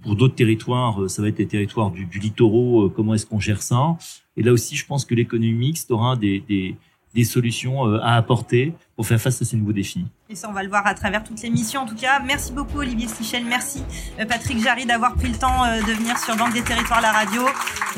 Pour 0.02 0.16
d'autres 0.16 0.34
territoires, 0.34 1.08
ça 1.08 1.22
va 1.22 1.28
être 1.28 1.38
les 1.38 1.46
territoires 1.46 1.92
du, 1.92 2.06
du 2.06 2.18
littoraux. 2.18 2.90
Comment 2.90 3.14
est-ce 3.14 3.28
qu'on 3.28 3.40
gère 3.40 3.62
ça? 3.62 3.98
Et 4.36 4.42
là 4.42 4.52
aussi, 4.52 4.76
je 4.76 4.86
pense 4.88 5.06
que 5.06 5.14
l'économie 5.14 5.54
mixte 5.54 5.92
aura 5.92 6.16
des, 6.16 6.76
des 7.14 7.24
solutions 7.24 7.96
à 7.96 8.16
apporter 8.16 8.74
pour 8.96 9.06
faire 9.06 9.20
face 9.20 9.42
à 9.42 9.46
ces 9.46 9.58
nouveaux 9.58 9.74
défis. 9.74 10.06
Et 10.30 10.36
ça, 10.36 10.48
on 10.50 10.54
va 10.54 10.64
le 10.64 10.70
voir 10.70 10.88
à 10.88 10.94
travers 10.94 11.24
toutes 11.24 11.42
les 11.42 11.50
missions. 11.50 11.82
En 11.82 11.86
tout 11.86 11.96
cas, 11.96 12.20
merci 12.26 12.54
beaucoup 12.54 12.80
Olivier 12.80 13.08
Stichel, 13.08 13.44
merci 13.46 13.84
euh, 14.20 14.26
Patrick 14.26 14.62
Jarry 14.62 14.86
d'avoir 14.86 15.16
pris 15.16 15.28
le 15.30 15.38
temps 15.38 15.66
euh, 15.66 15.82
de 15.82 15.92
venir 15.92 16.18
sur 16.18 16.36
Banque 16.38 16.54
des 16.54 16.62
Territoires 16.62 17.02
la 17.02 17.12
radio. 17.12 17.42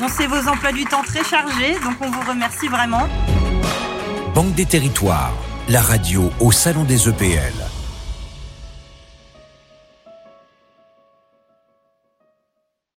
On 0.00 0.08
sait 0.08 0.26
vos 0.26 0.48
emplois 0.48 0.72
du 0.72 0.84
temps 0.84 1.02
très 1.02 1.22
chargés, 1.22 1.74
donc 1.84 1.94
on 2.00 2.10
vous 2.10 2.28
remercie 2.28 2.68
vraiment. 2.68 3.06
Banque 4.34 4.54
des 4.54 4.66
Territoires, 4.66 5.32
la 5.68 5.80
radio 5.80 6.30
au 6.40 6.50
Salon 6.50 6.84
des 6.84 7.08
EPL. 7.08 7.73